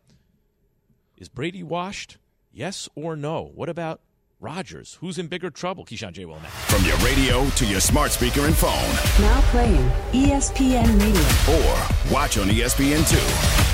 [1.16, 2.18] Is Brady washed?
[2.52, 3.50] Yes or no?
[3.54, 4.00] What about
[4.40, 4.98] Rodgers?
[5.00, 5.86] Who's in bigger trouble?
[5.86, 6.26] Keyshawn J.
[6.26, 6.54] Will next.
[6.70, 8.70] From your radio to your smart speaker and phone,
[9.22, 11.56] Now playing ESPN Radio.
[11.56, 13.16] or watch on E ESPN2.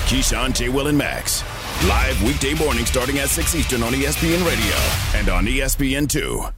[0.06, 0.68] Keyshawn, J.
[0.68, 1.42] Will, and Max.
[1.88, 6.52] Live weekday morning starting at 6 Eastern on ESPN Radio and on ESPN2.